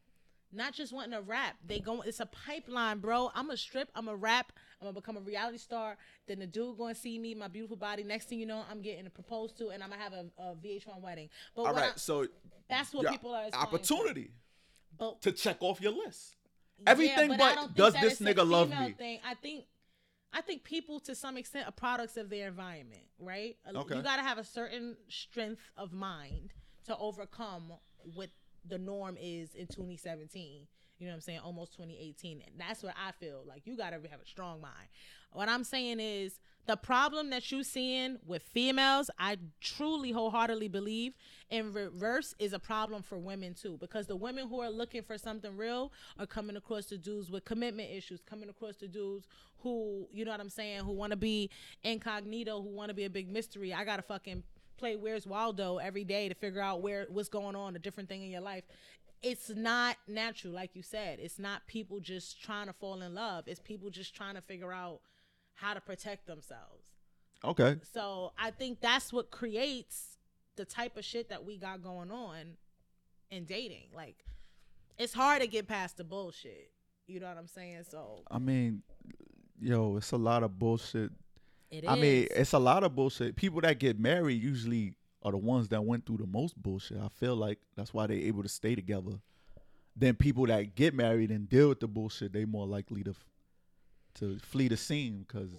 [0.53, 2.01] Not just wanting to rap, they go.
[2.01, 3.31] It's a pipeline, bro.
[3.33, 3.89] I'm a strip.
[3.95, 4.51] I'm a rap.
[4.79, 5.97] I'm gonna become a reality star.
[6.27, 8.03] Then the dude gonna see me, my beautiful body.
[8.03, 11.01] Next thing you know, I'm getting proposed to, and I'm gonna have a, a VH1
[11.01, 11.29] wedding.
[11.55, 12.27] But All what I- so
[12.69, 14.31] that's what people are opportunity
[14.97, 16.35] But to check off your list.
[16.79, 18.93] Yeah, Everything but, but think does this nigga love me?
[18.97, 19.19] Thing.
[19.25, 19.65] I think,
[20.31, 23.57] I think people to some extent are products of their environment, right?
[23.75, 23.95] Okay.
[23.95, 26.53] You got to have a certain strength of mind
[26.85, 27.73] to overcome
[28.15, 28.29] what
[28.67, 30.67] the norm is in 2017.
[30.99, 31.39] You know what I'm saying?
[31.39, 32.43] Almost 2018.
[32.45, 33.65] And that's what I feel like.
[33.65, 34.87] You got to have a strong mind.
[35.31, 41.13] What I'm saying is the problem that you're seeing with females, I truly wholeheartedly believe
[41.49, 43.77] in reverse is a problem for women too.
[43.81, 47.43] Because the women who are looking for something real are coming across the dudes with
[47.43, 51.17] commitment issues, coming across the dudes who, you know what I'm saying, who want to
[51.17, 51.49] be
[51.83, 53.73] incognito, who want to be a big mystery.
[53.73, 54.43] I gotta fucking
[54.83, 58.21] play Where's Waldo every day to figure out where what's going on, a different thing
[58.21, 58.65] in your life.
[59.21, 61.19] It's not natural, like you said.
[61.21, 63.45] It's not people just trying to fall in love.
[63.47, 64.99] It's people just trying to figure out
[65.53, 66.83] how to protect themselves.
[67.45, 67.77] Okay.
[67.93, 70.17] So I think that's what creates
[70.57, 72.57] the type of shit that we got going on
[73.31, 73.87] in dating.
[73.95, 74.25] Like,
[74.97, 76.71] it's hard to get past the bullshit.
[77.07, 77.83] You know what I'm saying?
[77.89, 78.83] So I mean,
[79.61, 81.11] yo, it's a lot of bullshit.
[81.73, 81.89] It is.
[81.89, 83.35] I mean, it's a lot of bullshit.
[83.35, 84.93] People that get married usually
[85.23, 86.97] are the ones that went through the most bullshit.
[87.01, 89.19] I feel like that's why they're able to stay together.
[89.95, 93.25] Then people that get married and deal with the bullshit, they more likely to f-
[94.15, 95.49] to flee the scene because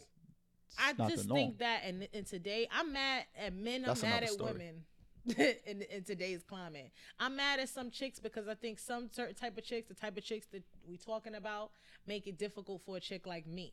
[0.79, 3.83] I not just think that in, in today, I'm mad at men.
[3.83, 4.53] I'm That's mad at story.
[4.53, 4.85] women.
[5.67, 9.57] in, in today's climate, I'm mad at some chicks because I think some certain type
[9.57, 11.71] of chicks, the type of chicks that we talking about,
[12.07, 13.73] make it difficult for a chick like me.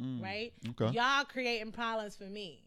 [0.00, 0.52] Right?
[0.64, 0.94] Mm, okay.
[0.96, 2.60] Y'all creating problems for me.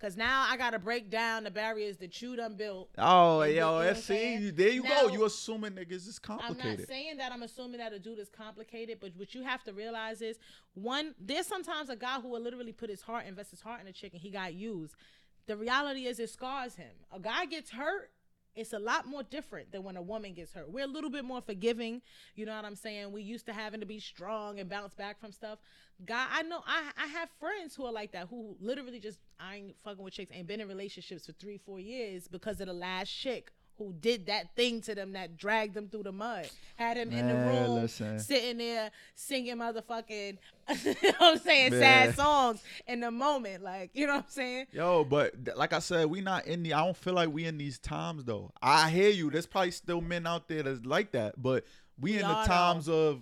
[0.00, 2.90] Cause now I gotta break down the barriers that you done built.
[2.98, 5.12] Oh, you- you know yo, what see, you- there you Now- go.
[5.14, 6.62] You assuming niggas is complicated.
[6.66, 9.62] I'm not saying that I'm assuming that a dude is complicated, but what you have
[9.64, 10.38] to realize is
[10.74, 13.86] one, there's sometimes a guy who will literally put his heart, invest his heart in
[13.86, 14.94] a chick and he got used.
[15.46, 16.92] The reality is it scars him.
[17.10, 18.10] A guy gets hurt,
[18.54, 20.70] it's a lot more different than when a woman gets hurt.
[20.70, 22.02] We're a little bit more forgiving.
[22.34, 23.12] You know what I'm saying?
[23.12, 25.58] We used to having to be strong and bounce back from stuff.
[26.04, 29.56] God, I know I I have friends who are like that, who literally just I
[29.56, 32.72] ain't fucking with chicks, ain't been in relationships for three, four years because of the
[32.72, 36.48] last chick who did that thing to them that dragged them through the mud.
[36.76, 38.18] Had him in the room listen.
[38.18, 40.38] sitting there singing motherfucking
[40.84, 41.80] you know what I'm saying, Man.
[41.80, 43.62] sad songs in the moment.
[43.62, 44.66] Like, you know what I'm saying?
[44.72, 46.72] Yo, but like I said, we not in the.
[46.72, 48.50] I don't feel like we in these times though.
[48.62, 49.30] I hear you.
[49.30, 51.64] There's probably still men out there that's like that, but
[52.00, 52.44] we, We in the though.
[52.46, 53.20] times of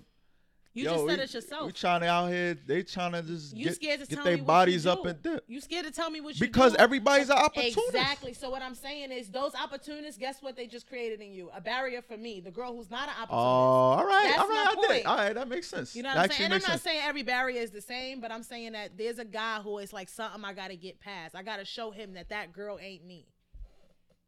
[0.75, 1.67] You Yo, just said we- it yourself.
[1.67, 2.55] We trying to out here.
[2.67, 5.45] They trying to just you get, scared to get tell their bodies up and dip.
[5.47, 6.79] You scared to tell me what you Because do.
[6.79, 7.79] everybody's an opportunist.
[7.89, 8.33] Exactly.
[8.33, 10.17] So what I'm saying is, those opportunists.
[10.19, 10.57] Guess what?
[10.57, 13.93] They just created in you a barrier for me, the girl who's not an Oh,
[13.93, 14.01] opportunist.
[14.01, 15.07] all right, That's all right, I did.
[15.07, 15.95] All right, that makes sense.
[15.95, 16.45] You know what that I'm saying?
[16.47, 16.83] And I'm not sense.
[16.83, 19.93] saying every barrier is the same, but I'm saying that there's a guy who is
[19.93, 21.35] like something I got to get past.
[21.37, 23.27] I got to show him that that girl ain't me,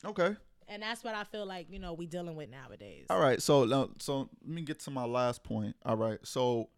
[0.05, 0.37] Okay.
[0.69, 3.07] And that's what I feel like you know we dealing with nowadays.
[3.11, 3.41] All right.
[3.43, 5.77] So now, so let me get to my last point.
[5.85, 6.19] All right.
[6.23, 6.69] So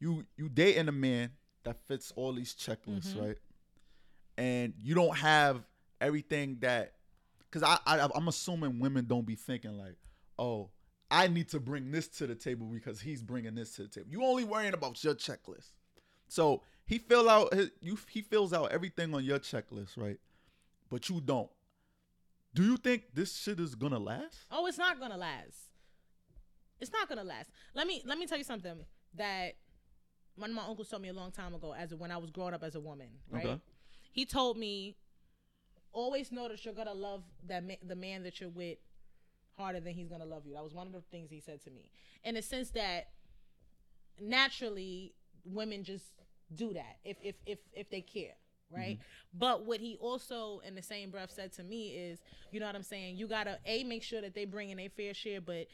[0.00, 1.30] you you dating a man
[1.64, 3.24] that fits all these checklists, Mm-hmm.
[3.26, 3.36] right?
[4.38, 5.64] And you don't have
[6.00, 6.92] everything that,
[7.50, 9.96] because I, I I'm assuming women don't be thinking like,
[10.38, 10.70] oh,
[11.10, 14.08] I need to bring this to the table because he's bringing this to the table.
[14.10, 15.70] You only worrying about your checklist.
[16.28, 20.18] So he fill out his, you he fills out everything on your checklist, right?
[20.90, 21.48] But you don't.
[22.56, 24.46] Do you think this shit is gonna last?
[24.50, 25.58] Oh, it's not gonna last.
[26.80, 27.50] It's not gonna last.
[27.74, 28.78] Let me let me tell you something
[29.14, 29.56] that
[30.36, 32.54] one of my uncles told me a long time ago, as when I was growing
[32.54, 33.08] up as a woman.
[33.30, 33.44] Right?
[33.44, 33.60] Okay.
[34.10, 34.96] He told me,
[35.92, 38.78] always know that you're gonna love that ma- the man that you're with
[39.58, 40.54] harder than he's gonna love you.
[40.54, 41.90] That was one of the things he said to me,
[42.24, 43.08] in the sense that
[44.18, 46.06] naturally women just
[46.54, 48.32] do that if if if if they care
[48.70, 48.96] right?
[48.96, 49.38] Mm-hmm.
[49.38, 52.74] But what he also in the same breath said to me is you know what
[52.74, 53.16] i'm saying?
[53.16, 55.66] You gotta a make sure that they bring in a fair share but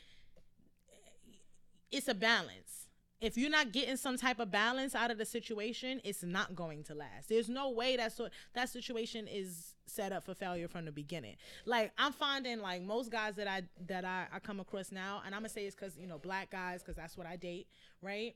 [1.90, 2.88] it's a balance.
[3.20, 6.82] If you're not getting some type of balance out of the situation it's not going
[6.84, 7.28] to last.
[7.28, 11.36] There's no way that sort that situation is set up for failure from the beginning.
[11.66, 15.34] Like i'm finding like most guys that i that i, I come across now and
[15.34, 17.68] i'm gonna say it's because you know black guys because that's what i date
[18.00, 18.34] right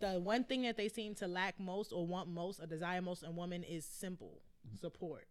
[0.00, 3.22] the one thing that they seem to lack most or want most or desire most
[3.22, 4.40] in women is simple
[4.80, 5.26] support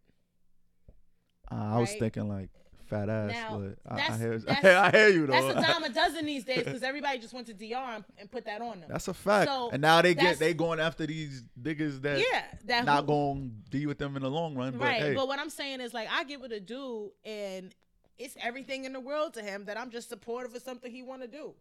[1.50, 2.50] Uh, I was thinking like
[2.90, 4.40] fat ass, Now, but I, I hear
[4.76, 5.32] I hear you though.
[5.32, 8.30] That's a dime a dozen these days because everybody just went to DR and, and
[8.30, 8.88] put that on them.
[8.90, 9.48] That's a fact.
[9.48, 13.62] So, and now they get they going after these niggas that yeah, that not going
[13.64, 14.72] to be with them in the long run.
[14.72, 15.02] But right.
[15.02, 17.74] hey, But what I'm saying is like I get with a dude and
[18.18, 21.22] it's everything in the world to him that I'm just supportive of something he want
[21.22, 21.54] to do.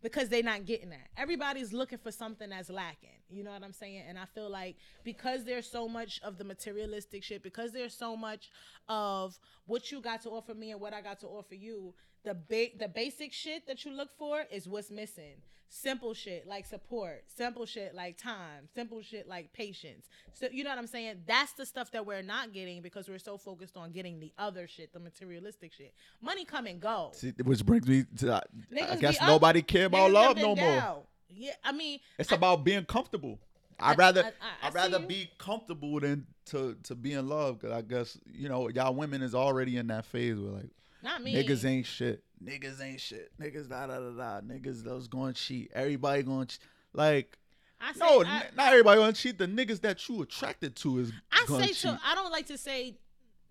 [0.00, 1.08] Because they're not getting that.
[1.16, 3.18] Everybody's looking for something that's lacking.
[3.28, 4.04] You know what I'm saying?
[4.08, 8.16] And I feel like because there's so much of the materialistic shit, because there's so
[8.16, 8.50] much
[8.88, 11.94] of what you got to offer me and what I got to offer you,
[12.24, 15.36] the ba- the basic shit that you look for is what's missing.
[15.70, 20.06] Simple shit like support, simple shit like time, simple shit like patience.
[20.32, 21.16] So you know what I'm saying?
[21.26, 24.66] That's the stuff that we're not getting because we're so focused on getting the other
[24.66, 25.92] shit, the materialistic shit.
[26.22, 27.10] Money come and go.
[27.12, 28.48] See, which brings me to that.
[28.82, 31.02] I guess up, nobody care about love up no more.
[31.28, 33.38] Yeah, I mean, It's I- about being comfortable.
[33.78, 37.60] I- I'd rather I- I'd rather be comfortable than to to be in love.
[37.60, 40.70] Cause I guess you know y'all women is already in that phase where like
[41.02, 41.34] not me.
[41.34, 42.22] niggas ain't shit.
[42.42, 43.30] Niggas ain't shit.
[43.40, 44.40] Niggas da da da da.
[44.40, 45.70] Niggas those going to cheat.
[45.74, 46.58] Everybody going to
[46.92, 47.36] like.
[47.80, 49.38] I say, No, I, not everybody gonna cheat.
[49.38, 51.76] The niggas that you attracted to is I say cheat.
[51.76, 51.96] so.
[52.04, 52.96] I don't like to say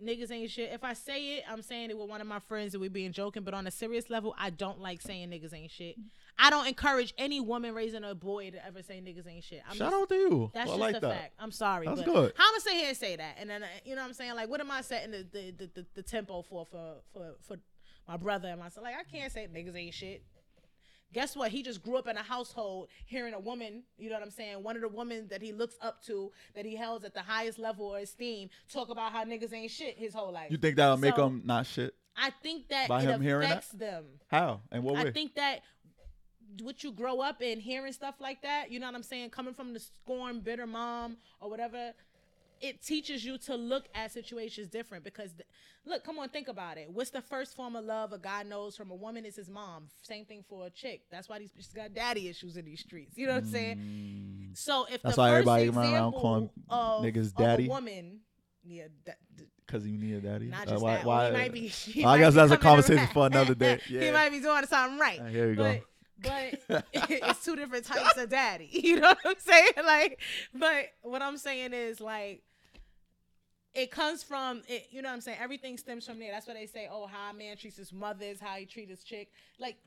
[0.03, 0.71] niggas ain't shit.
[0.71, 3.11] If I say it, I'm saying it with one of my friends and we being
[3.11, 3.43] joking.
[3.43, 5.95] But on a serious level, I don't like saying niggas ain't shit.
[6.39, 9.61] I don't encourage any woman raising a boy to ever say niggas ain't shit.
[9.67, 10.51] I'm Shout just, out to you.
[10.53, 11.11] That's I just like a that.
[11.21, 11.33] fact.
[11.39, 12.33] I'm sorry, That's but good.
[12.37, 14.35] how I'ma sit here and say that, and then uh, you know what I'm saying?
[14.35, 17.57] Like, what am I setting the the, the, the, the tempo for for for for
[18.07, 18.83] my brother and myself?
[18.83, 20.23] Like, I can't say niggas ain't shit.
[21.13, 21.51] Guess what?
[21.51, 24.61] He just grew up in a household hearing a woman, you know what I'm saying?
[24.61, 27.57] One of the women that he looks up to, that he holds at the highest
[27.57, 30.51] level of esteem, talk about how niggas ain't shit his whole life.
[30.51, 31.95] You think that'll make So, them not shit?
[32.17, 33.51] I think that By it him hearing that?
[33.59, 34.03] affects them.
[34.27, 35.01] How and what way?
[35.01, 35.61] I think that
[36.61, 39.53] what you grow up in hearing stuff like that, you know what I'm saying, coming
[39.53, 41.91] from the scorn, bitter mom or whatever,
[42.59, 45.47] it teaches you to look at situations different because th-
[45.85, 46.89] look, come on, think about it.
[46.89, 49.89] What's the first form of love a guy knows from a woman is his mom.
[50.01, 51.01] Same thing for a chick.
[51.11, 53.15] That's why these bitches got daddy issues in these streets.
[53.15, 54.49] You know what I'm saying?
[54.55, 55.03] So if Mm.
[55.03, 57.67] That's the why first everybody around calling of, niggas daddy?
[57.67, 58.21] woman,
[58.65, 59.19] yeah, that,
[59.67, 60.45] Because you need a daddy.
[60.47, 60.95] not Uh, just why?
[60.95, 61.05] that.
[61.05, 61.67] why he might be.
[61.67, 63.79] he I might guess be that's a conversation for another day.
[63.85, 65.19] he might be doing something right.
[65.19, 65.79] Uh, here we go.
[66.21, 68.69] But, But it's two different types of daddy.
[68.83, 69.71] You know what I'm saying?
[69.85, 70.19] Like,
[70.53, 72.43] but what I'm saying is like,
[73.73, 74.87] it comes from it.
[74.89, 75.37] You know what I'm saying?
[75.41, 76.31] Everything stems from there.
[76.31, 78.89] That's why they say, oh, how a man treats his mother is how he treats
[78.89, 79.29] his chick.
[79.59, 79.77] Like,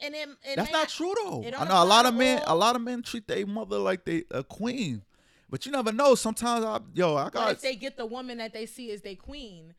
[0.00, 1.42] and then it That's may not true though.
[1.44, 2.42] it I know a lot of men.
[2.46, 5.02] A lot of men treat their mother like they a queen,
[5.50, 6.14] but you never know.
[6.14, 7.52] Sometimes I, yo, I But got.
[7.52, 9.74] if they get the woman that they see as their queen,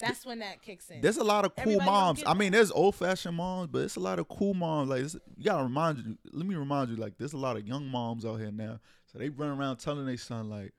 [0.00, 1.00] that's when that kicks in.
[1.00, 2.22] There's a lot of cool Everybody moms.
[2.26, 4.88] I mean, there's old fashioned moms, but it's a lot of cool moms.
[4.90, 5.02] Like
[5.36, 6.18] you gotta remind you.
[6.32, 6.96] Let me remind you.
[6.96, 8.80] Like there's a lot of young moms out here now.
[9.12, 10.72] So they run around telling their son like,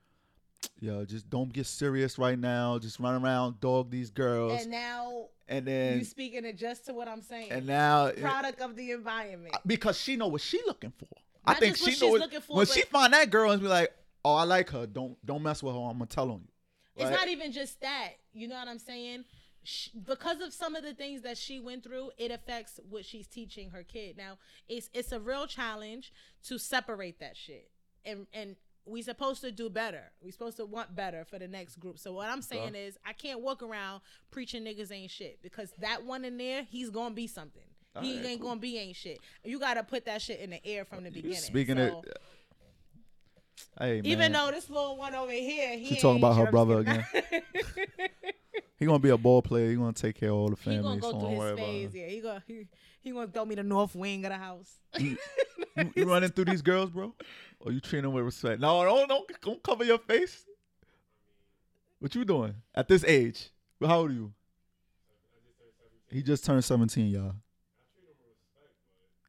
[0.80, 2.78] "Yo, just don't get serious right now.
[2.78, 6.94] Just run around, dog these girls." and now And then you speaking it just to
[6.94, 7.52] what I'm saying.
[7.52, 9.54] and now it- product of the environment.
[9.54, 11.08] Uh, because she know what she looking for.
[11.44, 13.28] I Not think just what she she's know looking for, when but- she find that
[13.30, 13.92] girl and be like,
[14.24, 14.86] "Oh, I like her.
[14.86, 15.80] Don't don't mess with her.
[15.80, 16.48] I'm gonna tell on you."
[16.96, 18.10] It's Like, not even just that.
[18.32, 19.24] You know what I'm saying?
[19.64, 23.26] Sh because of some of the things that she went through, it affects what she's
[23.28, 24.16] teaching her kid.
[24.16, 24.38] Now,
[24.68, 26.12] it's it's a real challenge
[26.48, 27.70] to separate that shit,
[28.04, 30.10] and and we supposed to do better.
[30.20, 32.00] We supposed to want better for the next group.
[32.00, 34.00] So what I'm saying is, I can't walk around
[34.32, 37.62] preaching niggas ain't shit because that one in there, he's gonna be something.
[38.00, 38.48] he Alright, ain't cool.
[38.50, 39.20] gonna be ain't shit.
[39.44, 41.36] You gotta put that shit in the air from the beginning.
[41.38, 42.18] speaking So, it.
[43.78, 46.84] Hey man, even though this little one over here, he She talking about her brother
[46.86, 47.04] I'm
[48.78, 49.70] he gonna be a ball player.
[49.70, 50.76] He gonna take care of all the family.
[50.76, 51.94] He gonna go so through his phase.
[51.94, 52.66] Yeah, he gonna he,
[53.00, 54.70] he gonna throw me the north wing of the house.
[54.98, 55.16] You,
[55.94, 57.14] you running through these girls, bro?
[57.60, 58.60] Or you treating them with respect?
[58.60, 60.44] No, don't, don't, don't cover your face.
[61.98, 63.50] What you doing at this age?
[63.80, 64.32] How old are you?
[66.10, 67.36] He just turned 17, y'all.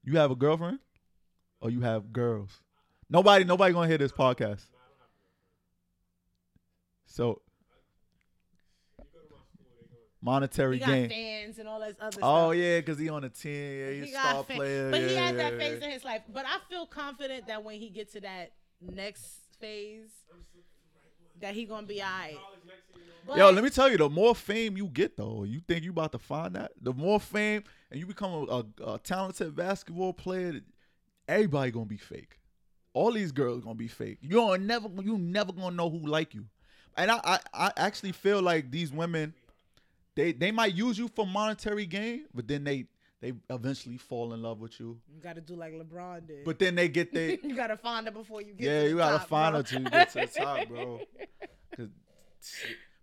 [0.04, 0.80] You have a girlfriend?
[1.62, 2.63] Or you have girls?
[3.14, 4.66] Nobody, nobody gonna hear this podcast.
[7.06, 7.42] So
[10.20, 11.10] monetary He got gain.
[11.10, 12.58] fans and all this other Oh stuff.
[12.58, 13.54] yeah, because he on a team.
[13.80, 14.90] Yeah, he's he a star got fa- player.
[14.92, 15.86] but he yeah, that yeah, phase yeah.
[15.86, 16.22] in his life.
[16.34, 19.28] But I feel confident that when he gets to that next
[19.60, 20.10] phase,
[21.40, 22.38] that he gonna be alright.
[23.36, 26.12] Yo, let me tell you, the more fame you get, though, you think you about
[26.14, 26.72] to find that?
[26.82, 30.60] The more fame, and you become a, a, a talented basketball player,
[31.28, 32.40] everybody gonna be fake.
[32.94, 34.20] All these girls gonna be fake.
[34.22, 36.46] You are never, you never gonna know who like you.
[36.96, 39.34] And I, I, I actually feel like these women,
[40.16, 42.86] they, they might use you for monetary gain, but then they,
[43.20, 45.00] they eventually fall in love with you.
[45.12, 46.44] you gotta do like LeBron did.
[46.46, 48.62] But then they get they, you gotta find her before you get.
[48.66, 49.60] yeah, to the you gotta top, find bro.
[49.60, 51.00] her till you get to the top, bro.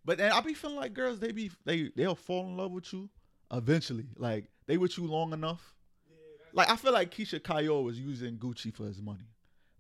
[0.05, 2.93] But then I be feeling like girls, they be they they'll fall in love with
[2.93, 3.09] you
[3.53, 4.07] eventually.
[4.17, 5.75] Like they with you long enough.
[6.53, 9.25] Like I feel like Keyshia Ka'oir was using Gucci for his money.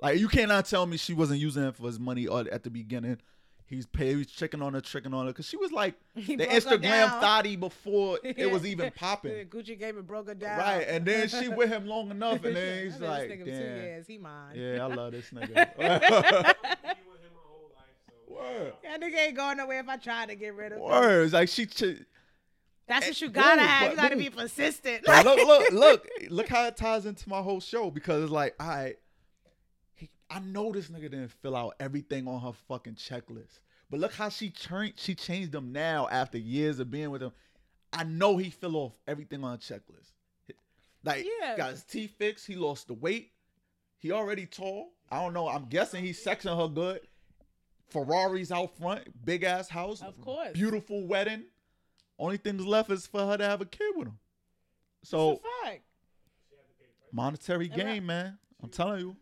[0.00, 2.70] Like you cannot tell me she wasn't using it for his money or at the
[2.70, 3.18] beginning.
[3.66, 6.46] He's paid, he's checking on her, checking on her, cause she was like He the
[6.46, 9.30] Instagram thottie before it was even popping.
[9.48, 10.58] Gucci gave it broke her down.
[10.58, 13.44] Right, and then she with him long enough, and then he's like, this nigga for
[13.44, 14.54] two damn, years, he mine.
[14.56, 16.54] yeah, I love this nigga.
[18.28, 18.72] Word.
[18.84, 20.84] That nigga ain't going nowhere if I try to get rid of him.
[20.84, 21.66] Words like she.
[21.66, 22.04] Ch-
[22.86, 23.82] That's Eh, what you gotta have.
[23.88, 25.06] but You gotta be persistent.
[25.06, 28.68] Look, look, look, look how it ties into my whole show because it's like, all
[28.68, 28.96] right,
[30.30, 33.58] I know this nigga didn't fill out everything on her fucking checklist,
[33.90, 37.32] but look how she turned, she changed them now after years of being with him.
[37.92, 40.12] I know he fill off everything on a checklist.
[41.02, 41.56] Like, Yeah.
[41.56, 43.32] got his teeth fixed, he lost the weight,
[43.98, 44.92] he already tall.
[45.10, 45.48] I don't know.
[45.48, 47.00] I'm guessing he's sexing her good.
[47.88, 50.52] Ferraris out front, big ass house, Of course.
[50.52, 51.46] beautiful wedding.
[52.18, 54.18] Only things left is for her to have a kid with him.
[55.02, 55.40] So
[57.12, 58.38] monetary gain, man.
[58.62, 59.16] I'm telling you.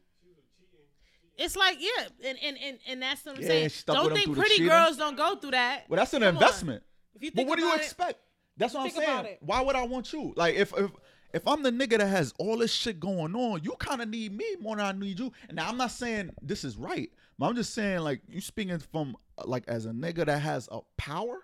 [1.38, 3.70] It's like yeah, and and and, and that's what I'm Yeah, saying.
[3.86, 5.84] Don't think pretty girls don't go through that.
[5.88, 6.42] Well, that's an Come on.
[6.42, 6.82] investment.
[7.14, 8.18] If you But what do you it- expect?
[8.56, 9.36] That's what I'm saying.
[9.40, 10.34] Why would I want you?
[10.36, 10.90] Like if if
[11.32, 14.36] if I'm the nigga that has all this shit going on, you kind of need
[14.36, 15.30] me more than I need you.
[15.48, 17.08] And now I'm not saying this is right,
[17.38, 20.80] but I'm just saying like you speaking from like as a nigga that has a
[20.96, 21.38] power.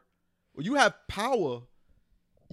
[0.59, 1.63] You have power,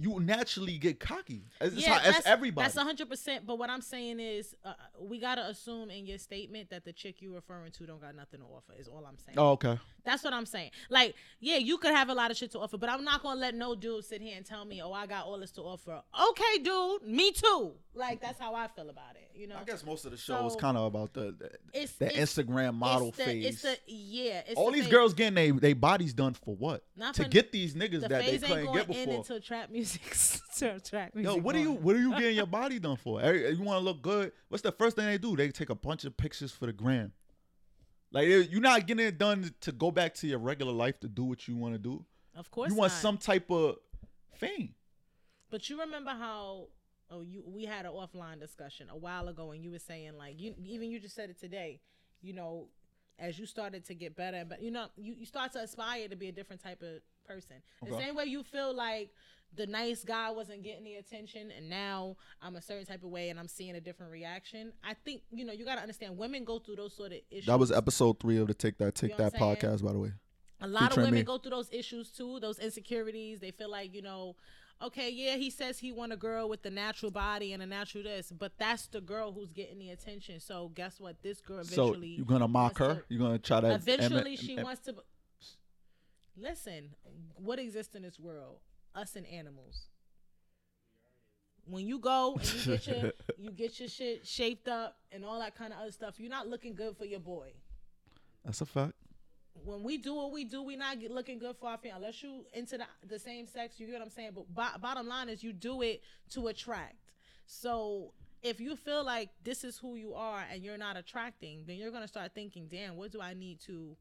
[0.02, 1.44] you naturally get cocky.
[1.60, 2.64] It's, it's how, it's everybody.
[2.64, 3.46] That's hundred percent.
[3.46, 7.16] But what I'm saying is, uh, we gotta assume in your statement that the chick
[7.20, 8.72] you're referring to don't got nothing to offer.
[8.78, 9.38] Is all I'm saying.
[9.38, 9.78] oh, okay.
[10.04, 10.70] That's what I'm saying.
[10.90, 13.38] Like, yeah, you could have a lot of shit to offer, but I'm not gonna
[13.40, 16.02] let no dude sit here and tell me, oh, I got all this to offer.
[16.30, 17.72] Okay, dude, me too.
[17.94, 19.30] Like that's how I feel about it.
[19.34, 19.56] You know.
[19.60, 22.34] I guess most of the show is kind of about the the, it's the it's-
[22.34, 23.46] Instagram model it's the, phase.
[23.46, 24.42] It's the yeah.
[24.46, 24.92] It's all the these phase.
[24.92, 26.84] girls getting they they bodies done for what?
[26.96, 29.14] Not to for- get these niggas The that they couldn't get before.
[29.14, 30.02] until trap music.
[30.84, 31.34] trap music.
[31.34, 33.20] Yo, what are you what are you getting your body done for?
[33.20, 34.32] You want to look good?
[34.48, 35.36] What's the first thing they do?
[35.36, 37.12] They take a bunch of pictures for the gram.
[38.12, 41.24] Like you're not getting it done to go back to your regular life to do
[41.24, 42.04] what you want to do.
[42.36, 43.00] Of course, you want not.
[43.00, 43.76] some type of
[44.34, 44.74] fame.
[45.50, 46.68] But you remember how
[47.10, 50.40] oh you we had an offline discussion a while ago and you were saying like
[50.40, 51.80] you even you just said it today,
[52.22, 52.68] you know,
[53.18, 56.16] as you started to get better but you know you, you start to aspire to
[56.16, 57.56] be a different type of person.
[57.84, 58.06] The Okay.
[58.06, 59.10] same way you feel like
[59.54, 63.28] the nice guy wasn't getting the attention and now I'm a certain type of way
[63.30, 64.72] and I'm seeing a different reaction.
[64.82, 67.46] I think, you know, you gotta understand women go through those sort of issues.
[67.46, 69.98] That was episode three of the Take That Take You know That podcast, by the
[69.98, 70.12] way.
[70.60, 71.24] a lot of featuring women me.
[71.24, 74.36] go through those issues too those insecurities they feel like you know
[74.80, 78.04] okay yeah he says he want a girl with the natural body and a natural
[78.04, 81.82] this but that's the girl who's getting the attention so guess what this girl So
[81.88, 82.94] eventually you're gonna mock her?
[82.94, 84.94] to- You're gonna try to eventually em- she em- wants to
[86.36, 86.90] listen
[87.36, 88.60] what exists in this world
[88.94, 89.88] us and animals
[91.64, 95.38] When you go and you get your you get your shit shaped up and all
[95.38, 97.52] that kind of other stuff, you're not looking good for your boy.
[98.44, 98.94] That's a fact.
[99.64, 101.96] When we do what we do, we not get looking good for our family.
[101.96, 104.30] Unless you into the, the same sex, you get what I'm saying.
[104.34, 106.96] But bo- bottom line is, you do it to attract.
[107.46, 108.12] So
[108.42, 111.92] if you feel like this is who you are and you're not attracting, then you're
[111.92, 113.96] gonna start thinking, damn, what do I need to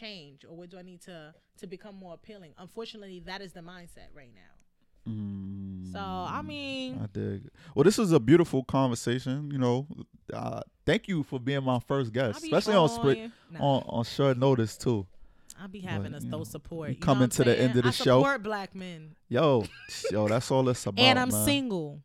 [0.00, 2.52] change or what do I need to to become more appealing?
[2.58, 4.50] Unfortunately, that is the mindset right now.
[5.92, 7.48] So I mean, I dig.
[7.74, 9.50] Well, this is a beautiful conversation.
[9.52, 9.86] You know,
[10.32, 13.60] uh, thank you for being my first guest, especially on split Nah.
[13.60, 15.06] on on short notice too.
[15.60, 16.90] I'll be having but, us know, support.
[16.90, 18.18] you coming to the end of the I show.
[18.18, 19.64] support black men, Yo,
[20.10, 21.00] yo, that's all it's about.
[21.00, 21.44] and I'm man.
[21.44, 22.00] single.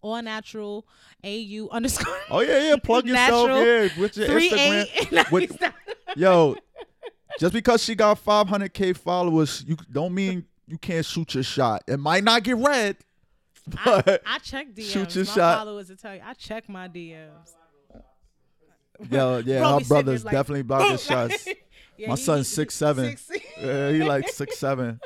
[0.00, 0.84] All natural,
[1.22, 2.76] au underscore Oh yeah, yeah.
[2.76, 5.30] Plug yourself Natural, yeah with your Instagram.
[5.30, 5.62] With-
[6.16, 6.56] Yo,
[7.38, 11.82] just because she got 500k followers, you don't mean you can't shoot your shot.
[11.86, 12.96] It might not get read,
[13.78, 14.90] I, but I check DMs.
[14.90, 15.58] Shoot your my shot.
[15.58, 16.20] followers will tell you.
[16.24, 17.54] I check my DMs.
[19.10, 20.98] yo, yeah, Bro her be sitting there brother's like, definitely blocking boom.
[20.98, 21.48] shots.
[21.98, 23.16] Yeah, My son's six seven.
[23.16, 24.98] six- Yeah, he like six seven.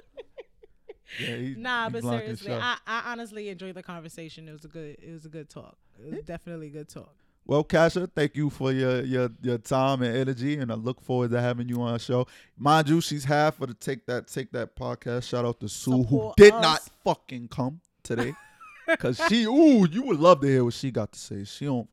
[1.21, 2.53] Yeah, he, Nah, he but seriously.
[2.55, 4.49] I, I honestly enjoyed the conversation.
[4.49, 5.77] It was a good it was a good talk.
[5.99, 7.13] It was definitely good talk.
[7.49, 11.31] Well, Kasha, thank you for your your your time and energy, and I look forward
[11.31, 12.27] to having you on our show.
[12.59, 15.29] Mind you, she's half of the take that take that podcast.
[15.29, 16.63] Shout out to Sue, who did us.
[16.63, 18.33] not fucking come today,
[18.99, 21.45] cause she ooh, you would love to hear what she got to say.
[21.45, 21.89] She don't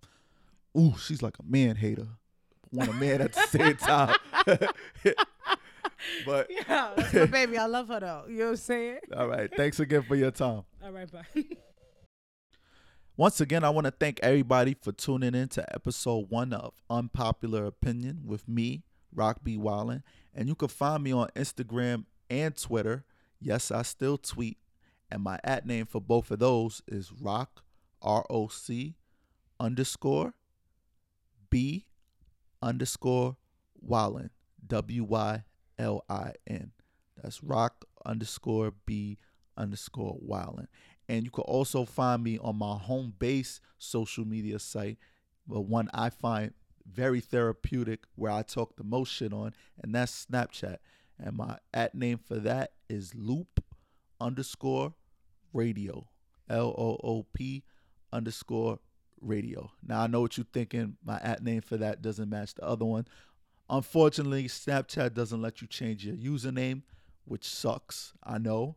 [0.75, 2.07] ooh, she's like a man hater,
[2.71, 4.15] want a man at the same time.
[6.25, 7.59] but Yeah, that's my baby.
[7.59, 8.23] I love her though.
[8.27, 8.97] You know what I'm saying?
[9.15, 10.63] all right, thanks again for your time.
[10.83, 11.43] All right, bye.
[13.15, 17.65] Once again, I want to thank everybody for tuning in to episode one of Unpopular
[17.65, 18.81] Opinion with me,
[19.13, 19.55] Rock B.
[19.55, 20.01] Wylin.
[20.33, 23.05] And you can find me on Instagram and Twitter.
[23.39, 24.57] Yes, I still tweet.
[25.11, 27.61] And my at name for both of those is Rock,
[28.01, 28.95] R O C
[29.59, 30.33] underscore
[31.51, 31.85] B
[32.63, 33.37] underscore
[33.87, 34.31] Wylin,
[34.65, 35.43] W Y
[35.77, 36.71] L I N.
[37.21, 39.19] That's Rock underscore B
[39.55, 40.65] underscore Wylin.
[41.09, 44.97] And you can also find me on my home base social media site,
[45.47, 46.53] the one I find
[46.85, 50.77] very therapeutic, where I talk the most shit on, and that's Snapchat.
[51.19, 53.63] And my at name for that is loop
[54.19, 54.93] underscore
[55.53, 56.07] radio.
[56.49, 57.63] L O O P
[58.11, 58.79] underscore
[59.21, 59.71] radio.
[59.85, 60.97] Now I know what you're thinking.
[61.03, 63.07] My at name for that doesn't match the other one.
[63.69, 66.81] Unfortunately, Snapchat doesn't let you change your username,
[67.23, 68.13] which sucks.
[68.23, 68.75] I know,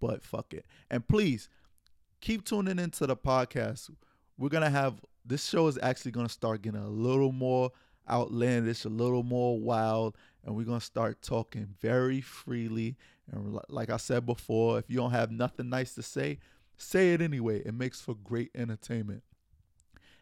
[0.00, 0.64] but fuck it.
[0.90, 1.48] And please
[2.20, 3.90] keep tuning into the podcast.
[4.36, 7.70] We're gonna have this show is actually gonna start getting a little more
[8.08, 12.96] outlandish, a little more wild, and we're gonna start talking very freely.
[13.30, 16.38] And like I said before, if you don't have nothing nice to say,
[16.76, 17.60] say it anyway.
[17.60, 19.22] It makes for great entertainment.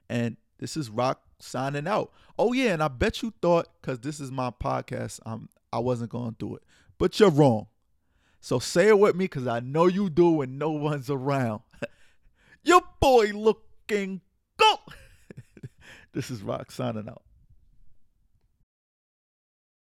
[0.09, 2.13] And this is Rock signing out.
[2.39, 6.11] Oh yeah, and I bet you thought because this is my podcast, um, I wasn't
[6.11, 6.63] gonna do it,
[6.99, 7.69] but you're wrong.
[8.47, 11.63] So say it with me because I know you do when no one's around.
[12.63, 14.21] Your boy looking
[14.57, 14.77] go.
[16.13, 17.23] this is Rock signing out.